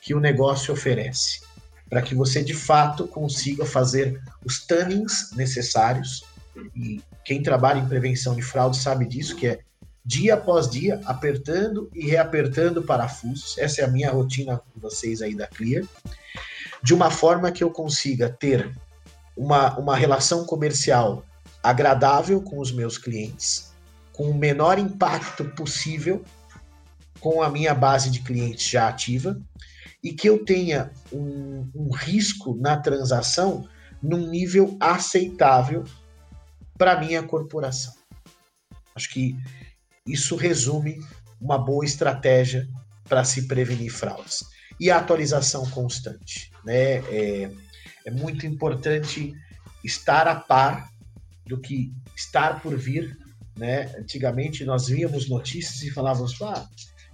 que 0.00 0.12
o 0.12 0.20
negócio 0.20 0.74
oferece, 0.74 1.40
para 1.88 2.02
que 2.02 2.16
você 2.16 2.42
de 2.42 2.52
fato 2.52 3.06
consiga 3.06 3.64
fazer 3.64 4.20
os 4.44 4.66
tannings 4.66 5.30
necessários. 5.36 6.24
E 6.74 7.00
quem 7.24 7.42
trabalha 7.42 7.78
em 7.78 7.88
prevenção 7.88 8.34
de 8.34 8.42
fraude 8.42 8.76
sabe 8.76 9.06
disso, 9.06 9.36
que 9.36 9.46
é 9.46 9.60
dia 10.04 10.34
após 10.34 10.68
dia, 10.68 11.00
apertando 11.04 11.90
e 11.94 12.06
reapertando 12.06 12.82
parafusos. 12.82 13.56
Essa 13.58 13.82
é 13.82 13.84
a 13.84 13.88
minha 13.88 14.10
rotina 14.10 14.58
com 14.58 14.80
vocês 14.80 15.22
aí 15.22 15.34
da 15.34 15.46
Clear, 15.46 15.84
de 16.82 16.94
uma 16.94 17.10
forma 17.10 17.52
que 17.52 17.62
eu 17.62 17.70
consiga 17.70 18.28
ter 18.28 18.74
uma, 19.36 19.78
uma 19.78 19.96
relação 19.96 20.44
comercial 20.44 21.24
agradável 21.62 22.40
com 22.40 22.58
os 22.58 22.72
meus 22.72 22.96
clientes, 22.96 23.72
com 24.12 24.30
o 24.30 24.34
menor 24.34 24.78
impacto 24.78 25.44
possível 25.50 26.24
com 27.20 27.42
a 27.42 27.50
minha 27.50 27.74
base 27.74 28.10
de 28.10 28.20
clientes 28.20 28.68
já 28.68 28.88
ativa 28.88 29.40
e 30.02 30.12
que 30.12 30.28
eu 30.28 30.44
tenha 30.44 30.90
um, 31.12 31.70
um 31.74 31.90
risco 31.92 32.56
na 32.58 32.76
transação 32.78 33.68
num 34.02 34.26
nível 34.28 34.76
aceitável 34.80 35.84
para 36.78 36.98
minha 36.98 37.22
corporação. 37.22 37.92
Acho 38.94 39.10
que 39.10 39.36
isso 40.12 40.36
resume 40.36 41.00
uma 41.40 41.58
boa 41.58 41.84
estratégia 41.84 42.68
para 43.08 43.24
se 43.24 43.46
prevenir 43.48 43.90
fraudes. 43.90 44.44
E 44.78 44.90
a 44.90 44.98
atualização 44.98 45.68
constante. 45.70 46.50
Né? 46.64 46.98
É, 47.08 47.50
é 48.06 48.10
muito 48.10 48.46
importante 48.46 49.34
estar 49.84 50.28
a 50.28 50.36
par 50.36 50.88
do 51.46 51.58
que 51.58 51.92
estar 52.16 52.60
por 52.60 52.76
vir. 52.76 53.16
Né? 53.56 53.94
Antigamente 53.98 54.64
nós 54.64 54.88
víamos 54.88 55.28
notícias 55.28 55.82
e 55.82 55.90
falávamos, 55.90 56.40
ah, 56.42 56.68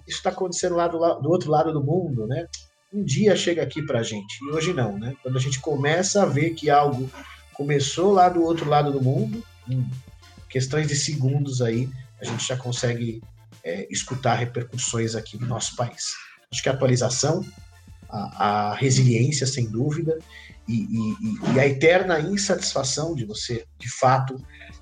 isso 0.07 0.19
está 0.19 0.31
acontecendo 0.31 0.77
lá 0.77 0.87
do, 0.87 0.99
do, 0.99 1.31
outro 1.31 1.51
lado 1.51 1.73
do 1.73 1.83
mundo, 1.83 2.27
né? 2.27 2.47
Um 2.93 3.03
dia 3.03 3.35
chega 3.35 3.63
aqui 3.63 3.83
para 3.83 3.99
a 3.99 4.03
gente, 4.03 4.39
e 4.45 4.53
hoje 4.53 4.73
não, 4.73 4.97
né? 4.97 5.17
Quando 5.23 5.37
a 5.37 5.41
gente 5.41 5.61
começa 5.61 6.23
a 6.23 6.27
ver 6.27 6.51
que 6.51 6.71
algo 6.71 7.11
começou 7.53 8.13
lá 8.13 8.29
do 8.29 8.43
outro 8.43 8.71
lado 8.71 8.93
do 8.93 9.03
mundo, 9.03 9.43
em 9.69 9.85
questões 10.49 10.87
de 10.87 10.95
segundos 10.95 11.61
aí, 11.61 11.91
a 12.21 12.25
gente 12.25 12.47
já 12.47 12.57
consegue 12.57 13.23
é, 13.63 13.87
escutar 13.91 14.35
repercussões 14.35 15.15
aqui 15.15 15.39
no 15.39 15.47
nosso 15.47 15.77
país. 15.77 16.15
Acho 16.51 16.63
que 16.63 16.69
a 16.69 16.73
atualização, 16.73 17.45
a, 18.09 18.71
a 18.71 18.75
resiliência, 18.75 19.47
sem 19.47 19.69
dúvida, 19.69 20.19
e, 20.69 20.83
e, 20.83 21.55
e, 21.55 21.61
a 21.61 21.67
eterna 21.67 22.19
insatisfação 22.19 23.15
de 23.15 23.25
você, 23.25 23.65
de 23.79 23.89
fato, 23.89 24.37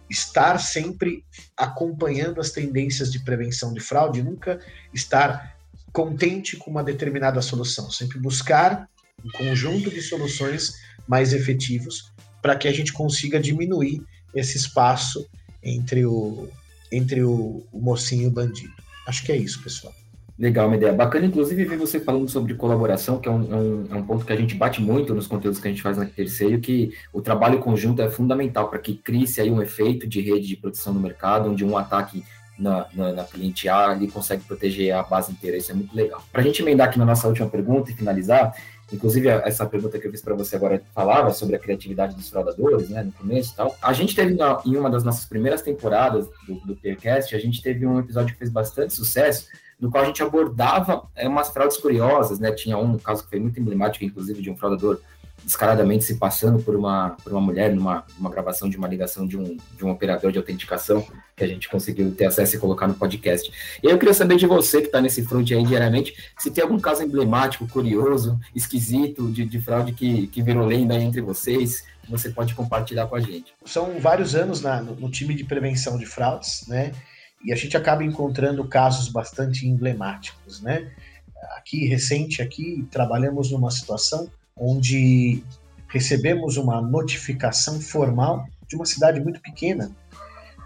estar 0.08 0.58
sempre 0.58 1.24
acompanhando 1.56 2.40
as 2.40 2.50
tendências 2.50 3.12
de 3.12 3.22
prevenção 3.22 3.72
de 3.72 3.80
fraude, 3.80 4.22
nunca 4.22 4.58
estar 4.92 5.56
contente 5.92 6.56
com 6.56 6.70
uma 6.70 6.82
determinada 6.82 7.40
solução, 7.42 7.90
sempre 7.90 8.18
buscar 8.18 8.88
um 9.24 9.30
conjunto 9.30 9.90
de 9.90 10.02
soluções 10.02 10.74
mais 11.06 11.32
efetivos 11.32 12.12
para 12.42 12.56
que 12.56 12.66
a 12.68 12.72
gente 12.72 12.92
consiga 12.92 13.38
diminuir 13.40 14.02
esse 14.34 14.56
espaço 14.56 15.26
entre 15.62 16.04
o, 16.04 16.48
entre 16.92 17.22
o, 17.22 17.66
o 17.72 17.80
mocinho 17.80 18.24
e 18.24 18.26
o 18.26 18.30
bandido. 18.30 18.72
Acho 19.06 19.24
que 19.24 19.32
é 19.32 19.36
isso, 19.36 19.62
pessoal. 19.62 19.92
Legal, 20.36 20.66
uma 20.66 20.76
ideia 20.76 20.92
bacana. 20.92 21.26
Inclusive, 21.26 21.64
ver 21.64 21.78
você 21.78 22.00
falando 22.00 22.28
sobre 22.28 22.54
colaboração, 22.54 23.20
que 23.20 23.28
é 23.28 23.32
um, 23.32 23.52
é 23.52 23.56
um, 23.56 23.86
é 23.90 23.94
um, 23.94 24.02
ponto 24.02 24.24
que 24.24 24.32
a 24.32 24.36
gente 24.36 24.56
bate 24.56 24.80
muito 24.80 25.14
nos 25.14 25.28
conteúdos 25.28 25.60
que 25.60 25.68
a 25.68 25.70
gente 25.70 25.82
faz 25.82 25.96
na 25.96 26.06
terceiro, 26.06 26.60
que 26.60 26.92
o 27.12 27.22
trabalho 27.22 27.60
conjunto 27.60 28.02
é 28.02 28.10
fundamental 28.10 28.68
para 28.68 28.80
que 28.80 28.94
crie-se 28.94 29.40
aí 29.40 29.50
um 29.50 29.62
efeito 29.62 30.08
de 30.08 30.20
rede 30.20 30.48
de 30.48 30.56
proteção 30.56 30.92
no 30.92 31.00
mercado, 31.00 31.50
onde 31.50 31.64
um 31.64 31.76
ataque 31.76 32.24
na, 32.58 32.86
na, 32.92 33.12
na, 33.12 33.24
cliente 33.24 33.68
A 33.68 33.90
ali 33.90 34.08
consegue 34.08 34.42
proteger 34.44 34.92
a 34.92 35.02
base 35.04 35.30
inteira. 35.30 35.56
Isso 35.56 35.70
é 35.70 35.74
muito 35.74 35.94
legal. 35.94 36.22
Para 36.32 36.40
a 36.40 36.44
gente 36.44 36.62
emendar 36.62 36.88
aqui 36.88 36.98
na 36.98 37.04
nossa 37.04 37.28
última 37.28 37.48
pergunta 37.48 37.90
e 37.90 37.94
finalizar, 37.94 38.56
inclusive 38.92 39.28
essa 39.28 39.66
pergunta 39.66 39.98
que 39.98 40.06
eu 40.06 40.10
fiz 40.10 40.20
para 40.20 40.34
você 40.34 40.56
agora 40.56 40.82
falava 40.94 41.32
sobre 41.32 41.56
a 41.56 41.58
criatividade 41.58 42.14
dos 42.14 42.28
fraudadores, 42.28 42.88
né, 42.88 43.02
no 43.02 43.12
começo 43.12 43.52
e 43.52 43.56
tal. 43.56 43.76
A 43.80 43.92
gente 43.92 44.14
teve 44.14 44.36
em 44.64 44.76
uma 44.76 44.90
das 44.90 45.04
nossas 45.04 45.24
primeiras 45.24 45.62
temporadas 45.62 46.28
do, 46.46 46.54
do 46.66 46.76
Peercast, 46.76 47.34
a 47.34 47.38
gente 47.38 47.62
teve 47.62 47.86
um 47.86 47.98
episódio 47.98 48.32
que 48.32 48.38
fez 48.38 48.50
bastante 48.50 48.94
sucesso, 48.94 49.46
no 49.80 49.90
qual 49.90 50.04
a 50.04 50.06
gente 50.06 50.22
abordava 50.22 51.08
é, 51.14 51.28
umas 51.28 51.48
fraudes 51.48 51.76
curiosas, 51.76 52.38
né? 52.38 52.52
Tinha 52.52 52.78
um 52.78 52.96
caso 52.96 53.24
que 53.24 53.30
foi 53.30 53.40
muito 53.40 53.58
emblemático, 53.58 54.04
inclusive, 54.04 54.40
de 54.40 54.50
um 54.50 54.56
fraudador 54.56 55.00
descaradamente 55.44 56.04
se 56.04 56.14
passando 56.14 56.62
por 56.62 56.74
uma, 56.74 57.10
por 57.22 57.32
uma 57.32 57.40
mulher 57.40 57.74
numa, 57.74 58.04
numa 58.16 58.30
gravação 58.30 58.68
de 58.68 58.76
uma 58.76 58.88
ligação 58.88 59.26
de 59.26 59.36
um, 59.36 59.56
de 59.76 59.84
um 59.84 59.90
operador 59.90 60.32
de 60.32 60.38
autenticação 60.38 61.06
que 61.36 61.44
a 61.44 61.46
gente 61.46 61.68
conseguiu 61.68 62.14
ter 62.14 62.26
acesso 62.26 62.56
e 62.56 62.58
colocar 62.58 62.88
no 62.88 62.94
podcast. 62.94 63.52
E 63.82 63.86
eu 63.86 63.98
queria 63.98 64.14
saber 64.14 64.36
de 64.36 64.46
você 64.46 64.80
que 64.80 64.86
está 64.86 65.00
nesse 65.00 65.24
front 65.24 65.50
aí 65.50 65.64
diariamente, 65.64 66.14
se 66.38 66.50
tem 66.50 66.62
algum 66.62 66.78
caso 66.78 67.02
emblemático, 67.02 67.68
curioso, 67.68 68.38
esquisito, 68.54 69.30
de, 69.30 69.44
de 69.44 69.60
fraude 69.60 69.92
que, 69.92 70.28
que 70.28 70.42
virou 70.42 70.66
lenda 70.66 70.94
entre 70.94 71.20
vocês, 71.20 71.84
você 72.08 72.30
pode 72.30 72.54
compartilhar 72.54 73.06
com 73.06 73.16
a 73.16 73.20
gente. 73.20 73.54
São 73.64 73.98
vários 74.00 74.34
anos 74.34 74.60
na, 74.60 74.80
no, 74.80 74.94
no 74.94 75.10
time 75.10 75.34
de 75.34 75.44
prevenção 75.44 75.98
de 75.98 76.06
fraudes, 76.06 76.66
né? 76.68 76.92
E 77.44 77.52
a 77.52 77.56
gente 77.56 77.76
acaba 77.76 78.02
encontrando 78.02 78.66
casos 78.66 79.08
bastante 79.08 79.66
emblemáticos, 79.66 80.62
né? 80.62 80.90
Aqui, 81.56 81.86
recente, 81.86 82.40
aqui, 82.40 82.86
trabalhamos 82.90 83.50
numa 83.50 83.70
situação 83.70 84.30
onde 84.56 85.42
recebemos 85.88 86.56
uma 86.56 86.80
notificação 86.80 87.80
formal 87.80 88.46
de 88.68 88.76
uma 88.76 88.86
cidade 88.86 89.20
muito 89.20 89.40
pequena 89.40 89.90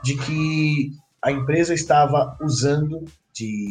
de 0.03 0.17
que 0.17 0.93
a 1.23 1.33
empresa 1.33 1.75
estava 1.75 2.37
usando 2.41 3.05
de 3.35 3.69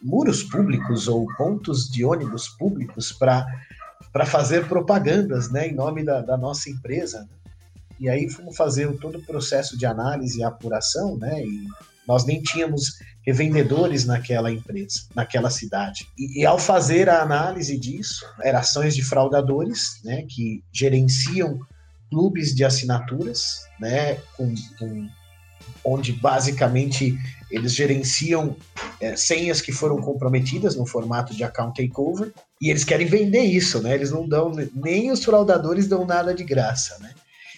muros 0.00 0.42
públicos 0.42 1.06
ou 1.06 1.26
pontos 1.36 1.88
de 1.88 2.04
ônibus 2.04 2.48
públicos 2.48 3.12
para 3.12 4.26
fazer 4.26 4.66
propagandas, 4.66 5.50
né, 5.50 5.68
em 5.68 5.74
nome 5.74 6.04
da, 6.04 6.20
da 6.20 6.36
nossa 6.36 6.70
empresa. 6.70 7.20
Né? 7.20 7.52
E 8.00 8.08
aí 8.08 8.28
fomos 8.28 8.56
fazer 8.56 8.92
todo 8.98 9.18
o 9.18 9.22
processo 9.22 9.78
de 9.78 9.86
análise 9.86 10.40
e 10.40 10.44
apuração, 10.44 11.16
né, 11.16 11.44
e 11.44 11.68
nós 12.06 12.24
nem 12.24 12.42
tínhamos 12.42 12.92
revendedores 13.24 14.04
naquela 14.04 14.50
empresa, 14.50 15.02
naquela 15.14 15.50
cidade. 15.50 16.06
E, 16.18 16.40
e, 16.40 16.46
ao 16.46 16.58
fazer 16.58 17.08
a 17.08 17.22
análise 17.22 17.78
disso, 17.78 18.24
eram 18.42 18.58
ações 18.58 18.94
de 18.94 19.02
fraudadores, 19.02 20.00
né, 20.04 20.24
que 20.28 20.62
gerenciam 20.72 21.60
clubes 22.10 22.54
de 22.54 22.64
assinaturas, 22.64 23.64
né, 23.80 24.16
com, 24.36 24.54
com 24.78 25.08
onde 25.84 26.12
basicamente 26.12 27.16
eles 27.50 27.74
gerenciam 27.74 28.56
é, 29.00 29.16
senhas 29.16 29.60
que 29.60 29.72
foram 29.72 29.96
comprometidas 29.98 30.76
no 30.76 30.86
formato 30.86 31.34
de 31.34 31.44
account 31.44 31.80
takeover 31.80 32.32
e 32.60 32.70
eles 32.70 32.84
querem 32.84 33.06
vender 33.06 33.42
isso, 33.42 33.82
né? 33.82 33.94
Eles 33.94 34.10
não 34.10 34.26
dão 34.26 34.52
nem 34.74 35.10
os 35.10 35.24
fraudadores 35.24 35.86
dão 35.86 36.06
nada 36.06 36.32
de 36.32 36.44
graça, 36.44 36.98
né? 37.00 37.12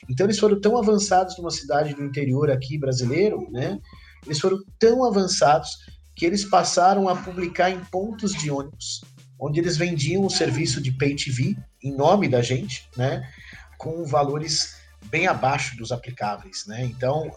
Então 0.09 0.27
eles 0.27 0.39
foram 0.39 0.61
tão 0.61 0.77
avançados 0.77 1.37
numa 1.39 1.51
cidade 1.51 1.95
do 1.95 2.05
interior 2.05 2.51
aqui 2.51 2.79
brasileiro, 2.79 3.49
né? 3.51 3.79
Eles 4.25 4.41
foram 4.41 4.59
tão 4.79 5.05
avançados 5.05 5.71
que 6.17 6.25
eles 6.25 6.45
passaram 6.45 7.09
a 7.09 7.17
publicar 7.17 7.71
em 7.71 7.85
pontos 7.87 8.33
de 8.33 8.51
ônibus, 8.51 9.03
onde 9.39 9.61
eles 9.61 9.77
vendiam 9.77 10.25
o 10.25 10.31
serviço 10.31 10.81
de 10.81 10.93
pay 10.93 11.17
TV 11.17 11.57
em 11.83 11.95
nome 11.95 12.29
da 12.29 12.41
gente, 12.41 12.89
né, 12.97 13.29
com 13.77 14.05
valores 14.07 14.77
bem 15.07 15.27
abaixo 15.27 15.77
dos 15.77 15.93
aplicáveis, 15.93 16.65
né? 16.67 16.85
Então, 16.85 17.31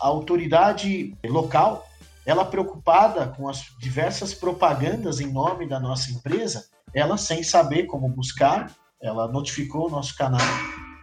a 0.00 0.06
autoridade 0.06 1.16
local, 1.24 1.88
ela 2.26 2.44
preocupada 2.44 3.28
com 3.28 3.48
as 3.48 3.64
diversas 3.78 4.34
propagandas 4.34 5.20
em 5.20 5.32
nome 5.32 5.66
da 5.66 5.80
nossa 5.80 6.10
empresa, 6.10 6.66
ela 6.92 7.16
sem 7.16 7.42
saber 7.42 7.84
como 7.84 8.08
buscar, 8.08 8.70
ela 9.00 9.26
notificou 9.26 9.88
o 9.88 9.90
nosso 9.90 10.14
canal 10.16 10.40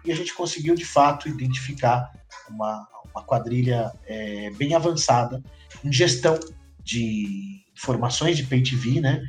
e 0.06 0.12
a 0.12 0.15
gente 0.15 0.34
conseguiu 0.34 0.75
de 0.75 0.86
fato 0.86 1.27
identificar 1.27 2.12
uma, 2.49 2.88
uma 3.13 3.24
quadrilha 3.24 3.91
é, 4.06 4.50
bem 4.52 4.74
avançada 4.74 5.41
em 5.84 5.91
gestão 5.91 6.39
de 6.84 7.62
informações 7.76 8.38
de 8.38 8.43
pay 8.43 8.62
TV, 8.62 9.02
né? 9.02 9.21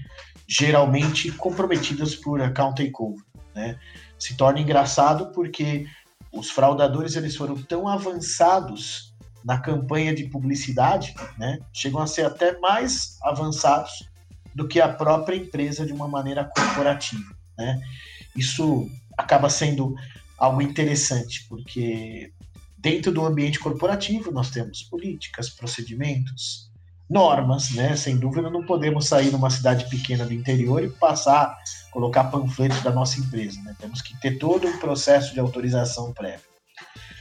Geralmente 0.46 1.30
comprometidas 1.32 2.14
por 2.14 2.40
account 2.40 2.82
takeover, 2.82 3.24
né? 3.54 3.78
Se 4.18 4.36
torna 4.36 4.60
engraçado 4.60 5.32
porque 5.32 5.86
os 6.32 6.50
fraudadores 6.50 7.16
eles 7.16 7.36
foram 7.36 7.56
tão 7.62 7.86
avançados 7.88 9.12
na 9.44 9.58
campanha 9.58 10.14
de 10.14 10.24
publicidade, 10.24 11.14
né? 11.36 11.58
Chegam 11.72 12.00
a 12.00 12.06
ser 12.06 12.24
até 12.24 12.58
mais 12.58 13.18
avançados 13.22 14.08
do 14.54 14.68
que 14.68 14.80
a 14.80 14.88
própria 14.88 15.36
empresa 15.36 15.84
de 15.84 15.92
uma 15.92 16.08
maneira 16.08 16.44
corporativa, 16.44 17.34
né? 17.58 17.80
Isso 18.36 18.88
acaba 19.16 19.50
sendo 19.50 19.94
algo 20.38 20.62
interessante, 20.62 21.46
porque 21.48 22.32
Dentro 22.82 23.12
do 23.12 23.24
ambiente 23.24 23.60
corporativo, 23.60 24.32
nós 24.32 24.50
temos 24.50 24.82
políticas, 24.82 25.48
procedimentos, 25.48 26.68
normas, 27.08 27.70
né? 27.70 27.94
Sem 27.94 28.16
dúvida, 28.16 28.50
não 28.50 28.66
podemos 28.66 29.06
sair 29.06 29.30
numa 29.30 29.50
cidade 29.50 29.88
pequena 29.88 30.24
do 30.26 30.34
interior 30.34 30.82
e 30.82 30.90
passar, 30.90 31.56
colocar 31.92 32.24
panfletos 32.24 32.82
da 32.82 32.90
nossa 32.90 33.20
empresa, 33.20 33.62
né? 33.62 33.76
Temos 33.78 34.02
que 34.02 34.18
ter 34.20 34.36
todo 34.36 34.66
um 34.66 34.78
processo 34.78 35.32
de 35.32 35.38
autorização 35.38 36.12
prévia. 36.12 36.40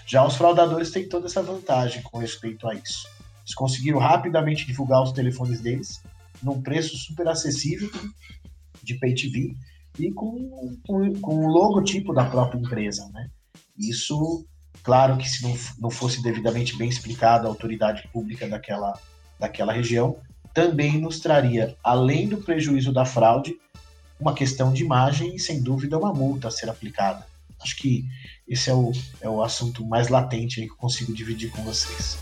Já 0.08 0.26
os 0.26 0.36
fraudadores 0.36 0.89
têm 0.89 1.08
toda 1.08 1.28
essa 1.28 1.43
vantagem 1.43 2.02
com 2.02 2.17
respeito 2.17 2.67
a 2.67 2.74
isso. 2.74 3.08
Eles 3.43 3.54
conseguiram 3.54 4.00
rapidamente 4.00 4.65
divulgar 4.65 5.04
os 5.04 5.12
telefones 5.12 5.62
deles 5.62 6.02
num 6.41 6.60
preço 6.60 6.97
super 6.97 7.28
acessível 7.28 7.91
de 8.82 8.95
pay 8.95 9.13
TV 9.13 9.56
e 10.00 10.12
com, 10.12 10.76
com, 10.88 11.13
com 11.21 11.45
o 11.45 11.47
logotipo 11.47 12.13
da 12.13 12.26
própria 12.26 12.58
empresa, 12.58 13.08
né? 13.13 13.30
Isso 13.78 14.43
Claro 14.84 15.17
que 15.17 15.30
se 15.30 15.44
não, 15.44 15.56
não 15.80 15.89
fosse 15.89 16.22
devidamente 16.22 16.76
bem 16.76 16.89
explicado 16.89 17.46
a 17.46 17.50
autoridade 17.50 18.08
pública 18.12 18.48
daquela, 18.48 19.00
daquela 19.39 19.74
região, 19.74 20.17
também 20.54 21.00
nos 21.00 21.20
traria, 21.20 21.76
além 21.84 22.28
do 22.28 22.38
prejuízo 22.38 22.91
da 22.91 23.06
fraude, 23.06 23.56
uma 24.20 24.34
questão 24.34 24.72
de 24.74 24.84
imagem 24.84 25.36
e, 25.36 25.39
sem 25.39 25.62
dúvida, 25.62 25.98
uma 25.98 26.13
multa 26.13 26.48
a 26.48 26.52
ser 26.52 26.70
aplicada. 26.70 27.26
Acho 27.62 27.78
que 27.78 28.06
esse 28.48 28.70
é 28.70 28.74
o, 28.74 28.91
é 29.22 29.30
o 29.30 29.41
assunto 29.41 29.86
mais 29.86 30.10
latente 30.10 30.62
que 30.62 30.72
eu 30.72 30.76
consigo 30.76 31.13
dividir 31.13 31.52
com 31.52 31.63
vocês. 31.63 32.17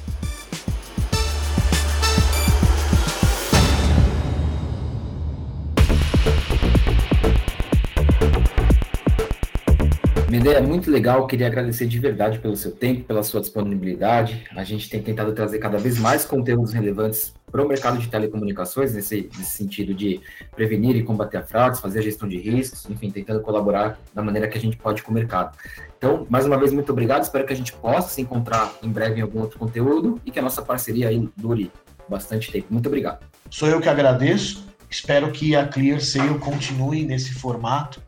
Minha 10.41 10.53
é 10.53 10.61
muito 10.61 10.89
legal, 10.89 11.27
queria 11.27 11.47
agradecer 11.47 11.85
de 11.85 11.99
verdade 11.99 12.39
pelo 12.39 12.55
seu 12.55 12.71
tempo, 12.71 13.03
pela 13.03 13.21
sua 13.23 13.41
disponibilidade. 13.41 14.45
A 14.55 14.63
gente 14.63 14.89
tem 14.89 15.03
tentado 15.03 15.33
trazer 15.33 15.59
cada 15.59 15.77
vez 15.77 15.99
mais 15.99 16.23
conteúdos 16.23 16.71
relevantes 16.71 17.33
para 17.51 17.61
o 17.61 17.67
mercado 17.67 17.97
de 17.97 18.07
telecomunicações, 18.07 18.93
nesse, 18.93 19.29
nesse 19.37 19.57
sentido 19.57 19.93
de 19.93 20.21
prevenir 20.55 20.95
e 20.95 21.03
combater 21.03 21.35
a 21.37 21.43
fraudes, 21.43 21.81
fazer 21.81 21.99
a 21.99 22.01
gestão 22.03 22.25
de 22.25 22.37
riscos, 22.37 22.89
enfim, 22.89 23.11
tentando 23.11 23.41
colaborar 23.41 23.99
da 24.13 24.21
maneira 24.21 24.47
que 24.47 24.57
a 24.57 24.61
gente 24.61 24.77
pode 24.77 25.03
com 25.03 25.11
o 25.11 25.13
mercado. 25.13 25.57
Então, 25.97 26.25
mais 26.29 26.45
uma 26.45 26.57
vez, 26.57 26.71
muito 26.71 26.89
obrigado. 26.93 27.21
Espero 27.23 27.45
que 27.45 27.51
a 27.51 27.57
gente 27.57 27.73
possa 27.73 28.07
se 28.07 28.21
encontrar 28.21 28.73
em 28.81 28.89
breve 28.89 29.19
em 29.19 29.21
algum 29.21 29.41
outro 29.41 29.59
conteúdo 29.59 30.21
e 30.25 30.31
que 30.31 30.39
a 30.39 30.41
nossa 30.41 30.61
parceria 30.61 31.09
aí 31.09 31.29
dure 31.35 31.69
bastante 32.07 32.49
tempo. 32.49 32.67
Muito 32.69 32.87
obrigado. 32.87 33.25
Sou 33.49 33.67
eu 33.67 33.81
que 33.81 33.89
agradeço. 33.89 34.65
Espero 34.89 35.33
que 35.33 35.53
a 35.53 35.67
Clear 35.67 35.99
Sale 35.99 36.39
continue 36.39 37.03
nesse 37.03 37.33
formato 37.33 38.01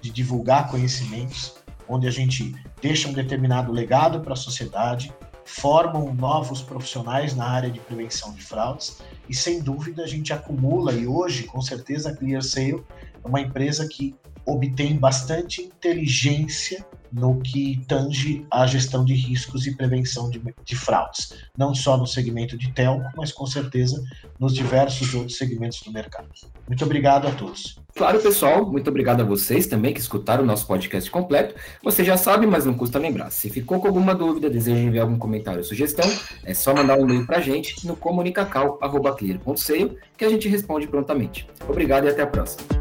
de 0.00 0.10
divulgar 0.10 0.68
conhecimentos 0.68 1.57
onde 1.88 2.06
a 2.06 2.10
gente 2.10 2.54
deixa 2.80 3.08
um 3.08 3.12
determinado 3.12 3.72
legado 3.72 4.20
para 4.20 4.34
a 4.34 4.36
sociedade, 4.36 5.12
formam 5.44 6.14
novos 6.14 6.60
profissionais 6.60 7.34
na 7.34 7.46
área 7.46 7.70
de 7.70 7.80
prevenção 7.80 8.34
de 8.34 8.42
fraudes 8.42 8.98
e, 9.28 9.34
sem 9.34 9.60
dúvida, 9.60 10.02
a 10.02 10.06
gente 10.06 10.32
acumula, 10.32 10.92
e 10.92 11.06
hoje, 11.06 11.44
com 11.44 11.60
certeza, 11.62 12.10
a 12.10 12.16
ClearSale 12.16 12.84
é 13.24 13.26
uma 13.26 13.40
empresa 13.40 13.88
que 13.88 14.14
obtém 14.44 14.96
bastante 14.96 15.62
inteligência 15.62 16.84
no 17.12 17.40
que 17.40 17.82
tange 17.86 18.46
a 18.50 18.66
gestão 18.66 19.04
de 19.04 19.14
riscos 19.14 19.66
e 19.66 19.74
prevenção 19.74 20.30
de, 20.30 20.42
de 20.64 20.76
fraudes, 20.76 21.34
não 21.56 21.74
só 21.74 21.96
no 21.96 22.06
segmento 22.06 22.56
de 22.56 22.72
telco, 22.72 23.08
mas 23.16 23.32
com 23.32 23.46
certeza 23.46 24.02
nos 24.38 24.54
diversos 24.54 25.12
outros 25.14 25.36
segmentos 25.36 25.82
do 25.82 25.92
mercado. 25.92 26.28
Muito 26.66 26.84
obrigado 26.84 27.26
a 27.26 27.32
todos. 27.32 27.78
Claro, 27.96 28.20
pessoal, 28.20 28.70
muito 28.70 28.88
obrigado 28.88 29.22
a 29.22 29.24
vocês 29.24 29.66
também 29.66 29.92
que 29.92 29.98
escutaram 29.98 30.44
o 30.44 30.46
nosso 30.46 30.66
podcast 30.66 31.10
completo. 31.10 31.54
Você 31.82 32.04
já 32.04 32.16
sabe, 32.16 32.46
mas 32.46 32.64
não 32.64 32.74
custa 32.74 32.98
lembrar. 32.98 33.30
Se 33.30 33.50
ficou 33.50 33.80
com 33.80 33.88
alguma 33.88 34.14
dúvida, 34.14 34.48
deseja 34.48 34.78
enviar 34.78 35.04
algum 35.04 35.18
comentário 35.18 35.58
ou 35.58 35.64
sugestão, 35.64 36.08
é 36.44 36.54
só 36.54 36.74
mandar 36.74 36.98
um 36.98 37.02
e-mail 37.02 37.26
para 37.26 37.38
a 37.38 37.40
gente 37.40 37.86
no 37.86 37.96
comunicacal.clear.seio 37.96 39.96
que 40.16 40.24
a 40.24 40.28
gente 40.28 40.48
responde 40.48 40.86
prontamente. 40.86 41.48
Obrigado 41.68 42.04
e 42.04 42.08
até 42.08 42.22
a 42.22 42.26
próxima. 42.26 42.77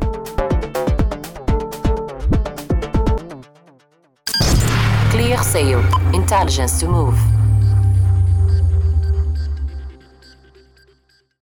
Sale. 5.43 5.83
Intelligence 6.13 6.79
to 6.79 6.87
move. 6.87 7.36